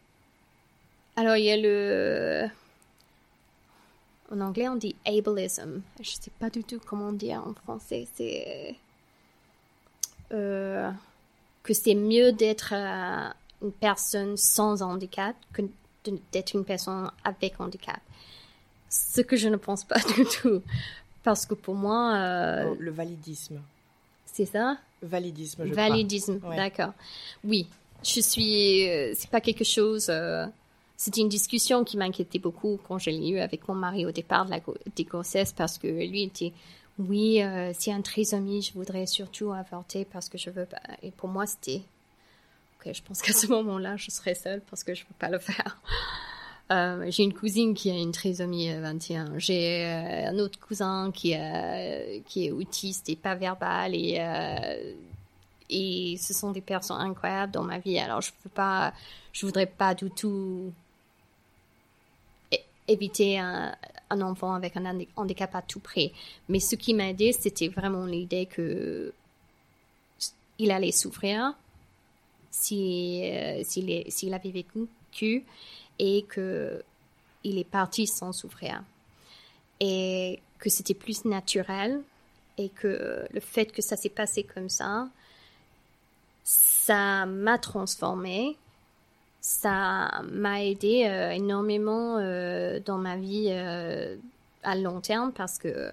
alors 1.15 1.37
il 1.37 1.45
y 1.45 1.51
a 1.51 1.57
le 1.57 2.47
en 4.31 4.41
anglais 4.41 4.67
on 4.67 4.75
dit 4.75 4.95
ableism. 5.05 5.81
Je 5.99 6.09
sais 6.09 6.31
pas 6.39 6.49
du 6.49 6.63
tout 6.63 6.79
comment 6.85 7.11
dire 7.11 7.43
en 7.45 7.53
français. 7.53 8.07
C'est 8.15 8.75
euh, 10.31 10.89
que 11.61 11.73
c'est 11.73 11.95
mieux 11.95 12.31
d'être 12.31 12.73
euh, 12.73 13.29
une 13.61 13.71
personne 13.71 14.35
sans 14.35 14.81
handicap 14.81 15.35
que 15.53 15.61
d'être 16.31 16.55
une 16.55 16.65
personne 16.65 17.11
avec 17.23 17.59
handicap. 17.61 17.99
Ce 18.89 19.21
que 19.21 19.37
je 19.37 19.47
ne 19.47 19.55
pense 19.55 19.83
pas 19.83 19.99
du 20.15 20.25
tout. 20.25 20.61
Parce 21.23 21.45
que 21.45 21.53
pour 21.53 21.75
moi... 21.75 22.15
Euh, 22.15 22.65
oh, 22.71 22.75
le 22.79 22.91
validisme. 22.91 23.61
C'est 24.25 24.45
ça? 24.45 24.77
Validisme, 25.01 25.65
je 25.65 25.73
Validisme, 25.73 26.39
d'accord. 26.55 26.93
Oui, 27.45 27.67
je 28.03 28.19
suis... 28.19 28.81
C'est 29.15 29.29
pas 29.29 29.39
quelque 29.39 29.63
chose... 29.63 30.11
C'était 30.95 31.21
une 31.21 31.29
discussion 31.29 31.83
qui 31.83 31.97
m'inquiétait 31.97 32.39
beaucoup 32.39 32.79
quand 32.87 32.99
je 32.99 33.09
l'ai 33.09 33.29
eu 33.29 33.39
avec 33.39 33.67
mon 33.67 33.75
mari 33.75 34.05
au 34.05 34.11
départ 34.11 34.45
de 34.45 34.51
la 34.51 34.59
des 34.95 35.03
grossesses 35.03 35.51
parce 35.51 35.77
que 35.77 35.87
lui 35.87 36.23
était 36.23 36.53
oui, 36.99 37.41
euh, 37.41 37.71
si 37.73 37.91
un 37.91 38.01
trisomie, 38.01 38.61
je 38.61 38.73
voudrais 38.73 39.07
surtout 39.07 39.51
avorter 39.51 40.05
parce 40.05 40.29
que 40.29 40.37
je 40.37 40.51
veux 40.51 40.65
pas. 40.65 40.81
Et 41.01 41.09
pour 41.09 41.27
moi, 41.27 41.47
c'était. 41.47 41.81
Ok, 42.79 42.93
je 42.93 43.01
pense 43.01 43.21
qu'à 43.21 43.33
ce 43.33 43.47
moment-là, 43.47 43.97
je 43.97 44.11
serais 44.11 44.35
seule 44.35 44.61
parce 44.61 44.83
que 44.83 44.93
je 44.93 45.03
peux 45.03 45.15
pas 45.17 45.29
le 45.29 45.39
faire. 45.39 45.79
Euh, 46.71 47.05
j'ai 47.09 47.23
une 47.23 47.33
cousine 47.33 47.73
qui 47.73 47.91
a 47.91 47.95
une 47.95 48.11
trisomie 48.11 48.73
21. 48.73 49.27
Euh, 49.27 49.39
j'ai 49.39 49.85
euh, 49.85 50.29
un 50.29 50.39
autre 50.39 50.59
cousin 50.59 51.11
qui, 51.11 51.35
qui 52.25 52.47
est 52.47 52.51
autiste 52.51 53.09
et 53.09 53.15
pas 53.15 53.35
verbal 53.35 53.95
et 53.95 54.21
et 55.69 56.17
ce 56.17 56.33
sont 56.33 56.51
des 56.51 56.61
personnes 56.61 57.01
incroyables 57.01 57.51
dans 57.51 57.63
ma 57.63 57.79
vie. 57.79 57.97
Alors 57.97 58.21
je 58.21 58.31
peux 58.43 58.49
pas, 58.49 58.93
je 59.31 59.45
voudrais 59.45 59.65
pas 59.65 59.95
du 59.95 60.11
tout 60.11 60.71
éviter 62.87 63.39
un, 63.39 63.75
enfant 64.09 64.53
avec 64.53 64.77
un 64.77 64.99
handicap 65.15 65.55
à 65.55 65.61
tout 65.61 65.79
prix. 65.79 66.13
Mais 66.47 66.59
ce 66.59 66.75
qui 66.75 66.93
m'a 66.93 67.09
aidé, 67.09 67.31
c'était 67.33 67.67
vraiment 67.67 68.05
l'idée 68.05 68.45
que 68.45 69.13
il 70.59 70.69
allait 70.71 70.91
souffrir 70.91 71.55
si, 72.51 73.21
euh, 73.23 73.63
s'il, 73.63 74.33
avait 74.33 74.51
vécu 74.51 75.43
et 75.97 76.23
que 76.23 76.83
il 77.43 77.57
est 77.57 77.69
parti 77.69 78.05
sans 78.07 78.31
souffrir. 78.31 78.83
Et 79.79 80.39
que 80.59 80.69
c'était 80.69 80.93
plus 80.93 81.25
naturel 81.25 82.01
et 82.57 82.69
que 82.69 83.25
le 83.29 83.39
fait 83.39 83.65
que 83.65 83.81
ça 83.81 83.97
s'est 83.97 84.09
passé 84.09 84.43
comme 84.43 84.69
ça, 84.69 85.09
ça 86.43 87.25
m'a 87.25 87.57
transformé 87.57 88.57
ça 89.43 90.21
m'a 90.31 90.63
aidé 90.63 91.03
euh, 91.05 91.31
énormément 91.31 92.17
euh, 92.17 92.79
dans 92.79 92.97
ma 92.97 93.17
vie 93.17 93.47
euh, 93.49 94.15
à 94.63 94.73
long 94.77 95.01
terme 95.01 95.33
parce 95.33 95.57
que 95.57 95.91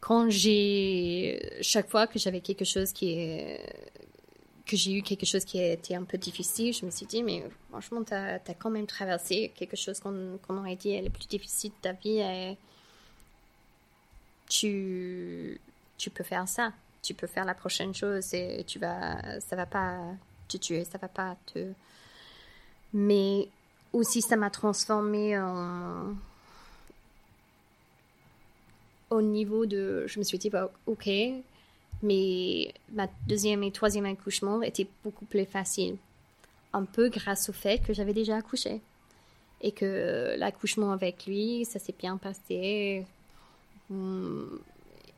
quand 0.00 0.30
j'ai 0.30 1.58
chaque 1.60 1.90
fois 1.90 2.06
que 2.06 2.18
j'avais 2.18 2.40
quelque 2.40 2.64
chose 2.64 2.92
qui 2.92 3.28
que 4.64 4.76
j'ai 4.76 4.94
eu 4.94 5.02
quelque 5.02 5.26
chose 5.26 5.44
qui 5.44 5.60
était 5.60 5.94
un 5.96 6.04
peu 6.04 6.16
difficile, 6.16 6.72
je 6.72 6.86
me 6.86 6.90
suis 6.90 7.04
dit 7.04 7.22
mais 7.22 7.44
franchement 7.68 8.02
tu 8.02 8.14
as, 8.14 8.38
quand 8.58 8.70
même 8.70 8.86
traversé 8.86 9.52
quelque 9.54 9.76
chose 9.76 10.00
qu'on 10.00 10.56
aurait 10.56 10.76
dit 10.76 10.98
le 10.98 11.10
plus 11.10 11.28
difficile 11.28 11.72
de 11.72 11.82
ta 11.82 11.92
vie 11.92 12.20
et 12.20 12.56
tu 14.48 15.60
tu 15.98 16.08
peux 16.08 16.24
faire 16.24 16.48
ça, 16.48 16.72
tu 17.02 17.12
peux 17.12 17.26
faire 17.26 17.44
la 17.44 17.54
prochaine 17.54 17.94
chose 17.94 18.32
et 18.32 18.64
tu 18.66 18.78
vas 18.78 19.40
ça 19.40 19.56
va 19.56 19.66
pas 19.66 19.98
te 20.48 20.56
tuer, 20.56 20.86
ça 20.86 20.96
va 20.96 21.08
pas 21.08 21.36
te 21.52 21.74
mais 22.92 23.48
aussi, 23.92 24.22
ça 24.22 24.36
m'a 24.36 24.50
transformé 24.50 25.38
en... 25.38 26.14
au 29.10 29.22
niveau 29.22 29.66
de... 29.66 30.06
Je 30.06 30.18
me 30.18 30.24
suis 30.24 30.38
dit, 30.38 30.50
bah, 30.50 30.70
ok, 30.86 31.08
mais 32.02 32.74
ma 32.92 33.08
deuxième 33.26 33.62
et 33.62 33.72
troisième 33.72 34.06
accouchement 34.06 34.62
était 34.62 34.86
beaucoup 35.04 35.24
plus 35.24 35.44
facile. 35.44 35.96
Un 36.72 36.84
peu 36.84 37.08
grâce 37.08 37.48
au 37.48 37.52
fait 37.52 37.78
que 37.78 37.92
j'avais 37.92 38.12
déjà 38.12 38.36
accouché. 38.36 38.80
Et 39.60 39.72
que 39.72 40.36
l'accouchement 40.38 40.92
avec 40.92 41.26
lui, 41.26 41.64
ça 41.64 41.78
s'est 41.78 41.94
bien 41.98 42.16
passé. 42.16 43.06
Hum, 43.90 44.60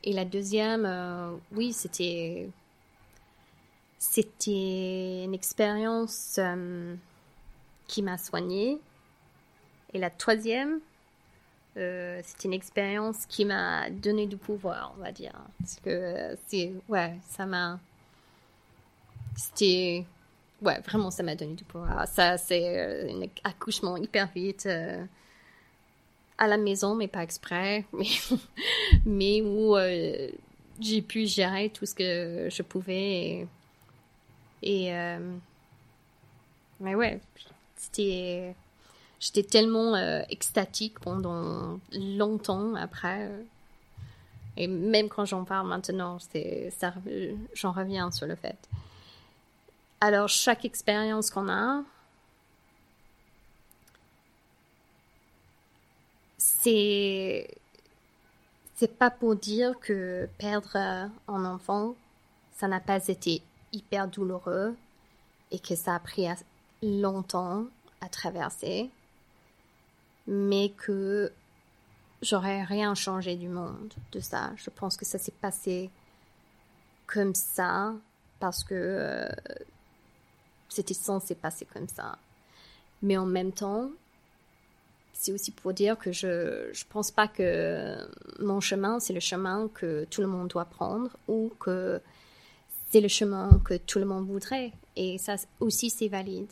et 0.03 0.12
la 0.12 0.25
deuxième, 0.25 0.87
euh, 0.87 1.33
oui, 1.53 1.73
c'était... 1.73 2.49
C'était 3.99 5.25
une 5.25 5.35
expérience... 5.35 6.37
Euh, 6.39 6.95
qui 7.91 8.03
m'a 8.03 8.18
soignée. 8.18 8.78
Et 9.93 9.99
la 9.99 10.11
troisième, 10.11 10.80
Euh, 11.76 12.20
c'est 12.24 12.45
une 12.49 12.53
expérience 12.53 13.26
qui 13.26 13.45
m'a 13.45 13.91
donné 13.91 14.26
du 14.26 14.36
pouvoir, 14.36 14.93
on 14.99 15.03
va 15.03 15.12
dire. 15.12 15.32
Parce 15.61 15.78
que 15.78 16.36
c'est, 16.49 16.72
ouais, 16.88 17.16
ça 17.28 17.47
m'a, 17.47 17.78
c'était, 19.36 20.05
ouais, 20.62 20.80
vraiment, 20.80 21.12
ça 21.12 21.22
m'a 21.22 21.36
donné 21.36 21.55
du 21.55 21.62
pouvoir. 21.62 22.09
Ça, 22.09 22.38
c'est 22.38 22.76
euh, 22.76 23.12
un 23.12 23.28
accouchement 23.45 23.97
hyper 23.97 24.26
vite 24.34 24.66
euh, 24.66 25.05
à 26.38 26.49
la 26.49 26.57
maison, 26.57 26.97
mais 26.97 27.07
pas 27.07 27.22
exprès, 27.22 27.84
mais, 29.07 29.41
où 29.41 29.76
j'ai 30.80 31.03
pu 31.03 31.26
gérer 31.26 31.70
tout 31.70 31.86
ce 31.86 31.95
que 31.95 32.49
je 32.51 32.62
pouvais 32.62 33.47
et 34.62 34.93
mais 36.80 36.95
ouais, 36.95 37.20
c'était 37.81 38.55
j'étais 39.18 39.43
tellement 39.43 39.95
euh, 39.95 40.22
extatique 40.28 40.99
pendant 41.01 41.78
longtemps 41.93 42.74
après. 42.74 43.31
Et 44.57 44.66
même 44.66 45.09
quand 45.09 45.24
j'en 45.24 45.45
parle 45.45 45.68
maintenant, 45.68 46.18
j'en 47.55 47.72
reviens 47.72 48.11
sur 48.11 48.26
le 48.26 48.35
fait. 48.35 48.57
Alors, 50.01 50.28
chaque 50.28 50.64
expérience 50.64 51.31
qu'on 51.31 51.49
a, 51.49 51.83
c'est 56.39 57.49
c'est 58.76 58.97
pas 58.99 59.11
pour 59.11 59.37
dire 59.37 59.78
que 59.78 60.28
perdre 60.39 60.76
un 60.76 61.45
enfant, 61.45 61.95
ça 62.57 62.66
n'a 62.66 62.81
pas 62.81 63.07
été 63.09 63.43
hyper 63.72 64.09
douloureux 64.09 64.74
et 65.51 65.59
que 65.59 65.74
ça 65.74 65.95
a 65.95 65.99
pris 65.99 66.26
longtemps 66.83 67.64
à 68.01 68.09
traverser 68.09 68.91
mais 70.26 70.70
que 70.70 71.33
j'aurais 72.22 72.62
rien 72.62 72.95
changé 72.95 73.35
du 73.35 73.49
monde 73.49 73.93
de 74.12 74.20
ça. 74.20 74.53
Je 74.57 74.70
pense 74.70 74.97
que 74.97 75.05
ça 75.05 75.18
s'est 75.18 75.35
passé 75.41 75.91
comme 77.07 77.35
ça 77.35 77.93
parce 78.39 78.62
que 78.62 78.74
euh, 78.74 79.28
c'était 80.68 80.95
censé 80.95 81.35
passer 81.35 81.66
comme 81.66 81.89
ça. 81.89 82.16
Mais 83.03 83.16
en 83.16 83.26
même 83.26 83.53
temps, 83.53 83.91
c'est 85.12 85.33
aussi 85.33 85.51
pour 85.51 85.72
dire 85.72 85.99
que 85.99 86.12
je 86.12 86.68
ne 86.68 86.89
pense 86.91 87.11
pas 87.11 87.26
que 87.26 87.97
mon 88.39 88.61
chemin, 88.61 89.01
c'est 89.01 89.12
le 89.12 89.20
chemin 89.20 89.68
que 89.74 90.05
tout 90.11 90.20
le 90.20 90.28
monde 90.28 90.49
doit 90.49 90.64
prendre 90.64 91.11
ou 91.26 91.51
que 91.59 92.01
c'est 92.91 93.01
le 93.01 93.09
chemin 93.09 93.61
que 93.64 93.76
tout 93.76 93.99
le 93.99 94.05
monde 94.05 94.26
voudrait. 94.26 94.72
Et 94.97 95.18
ça 95.18 95.37
aussi, 95.59 95.91
c'est 95.91 96.09
valide. 96.09 96.51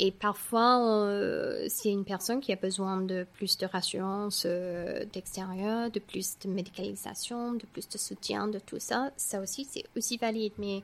Et 0.00 0.10
parfois, 0.10 0.80
euh, 1.06 1.68
une 1.84 2.04
personne 2.04 2.40
qui 2.40 2.52
a 2.52 2.56
besoin 2.56 3.00
de 3.00 3.26
plus 3.34 3.56
de 3.58 3.66
rassurance 3.66 4.42
euh, 4.44 5.04
d'extérieur, 5.12 5.90
de 5.90 6.00
plus 6.00 6.36
de 6.44 6.48
médicalisation, 6.48 7.52
de 7.52 7.64
plus 7.66 7.88
de 7.88 7.96
soutien, 7.96 8.48
de 8.48 8.58
tout 8.58 8.80
ça, 8.80 9.12
ça 9.16 9.40
aussi, 9.40 9.64
c'est 9.64 9.84
aussi 9.96 10.16
valide. 10.16 10.52
Mais 10.58 10.82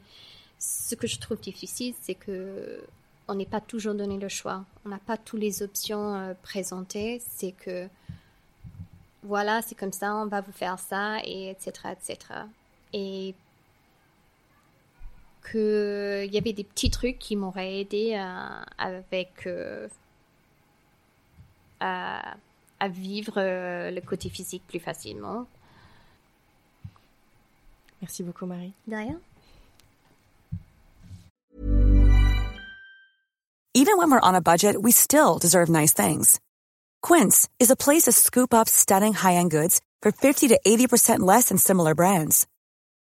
ce 0.61 0.95
que 0.95 1.09
je 1.09 1.19
trouve 1.19 1.41
difficile, 1.41 1.95
c'est 2.01 2.15
que 2.15 2.81
on 3.27 3.35
n'est 3.35 3.47
pas 3.47 3.61
toujours 3.61 3.95
donné 3.95 4.19
le 4.19 4.29
choix. 4.29 4.65
On 4.85 4.89
n'a 4.89 4.99
pas 4.99 5.17
toutes 5.17 5.41
les 5.41 5.63
options 5.63 6.15
euh, 6.15 6.35
présentées. 6.43 7.21
C'est 7.25 7.53
que, 7.53 7.89
voilà, 9.25 9.61
c'est 9.63 9.77
comme 9.77 9.93
ça, 9.93 10.15
on 10.15 10.27
va 10.27 10.41
vous 10.41 10.53
faire 10.53 10.79
ça, 10.79 11.19
et 11.25 11.51
etc., 11.51 11.73
etc. 11.93 12.19
Et 12.93 13.35
qu'il 15.43 16.33
y 16.33 16.39
avait 16.39 16.53
des 16.53 16.65
petits 16.65 16.91
trucs 16.91 17.19
qui 17.19 17.37
m'auraient 17.37 17.81
aidé 17.81 18.15
à, 18.15 18.65
avec 18.79 19.47
euh, 19.47 19.89
à, 21.81 22.37
à, 22.79 22.89
vivre 22.89 23.35
euh, 23.37 23.91
le 23.91 24.01
côté 24.01 24.29
physique 24.29 24.63
plus 24.69 24.81
facilement. 24.81 25.47
Merci 28.01 28.23
beaucoup 28.23 28.47
Marie. 28.47 28.73
De 28.87 28.97
rien. 28.97 29.21
Even 33.73 33.97
when 33.97 34.11
we're 34.11 34.21
on 34.21 34.35
a 34.35 34.41
budget, 34.41 34.77
we 34.81 34.91
still 34.93 35.39
deserve 35.39 35.69
nice 35.71 35.93
things. 35.95 36.41
Quince 37.03 37.49
is 37.59 37.71
a 37.71 37.77
place 37.77 38.03
to 38.03 38.13
scoop 38.13 38.53
up 38.53 38.69
stunning 38.69 39.15
high-end 39.15 39.51
goods 39.51 39.81
for 40.03 40.13
50 40.13 40.49
to 40.49 40.61
80% 40.67 41.21
less 41.21 41.49
than 41.49 41.57
similar 41.57 41.95
brands. 41.95 42.47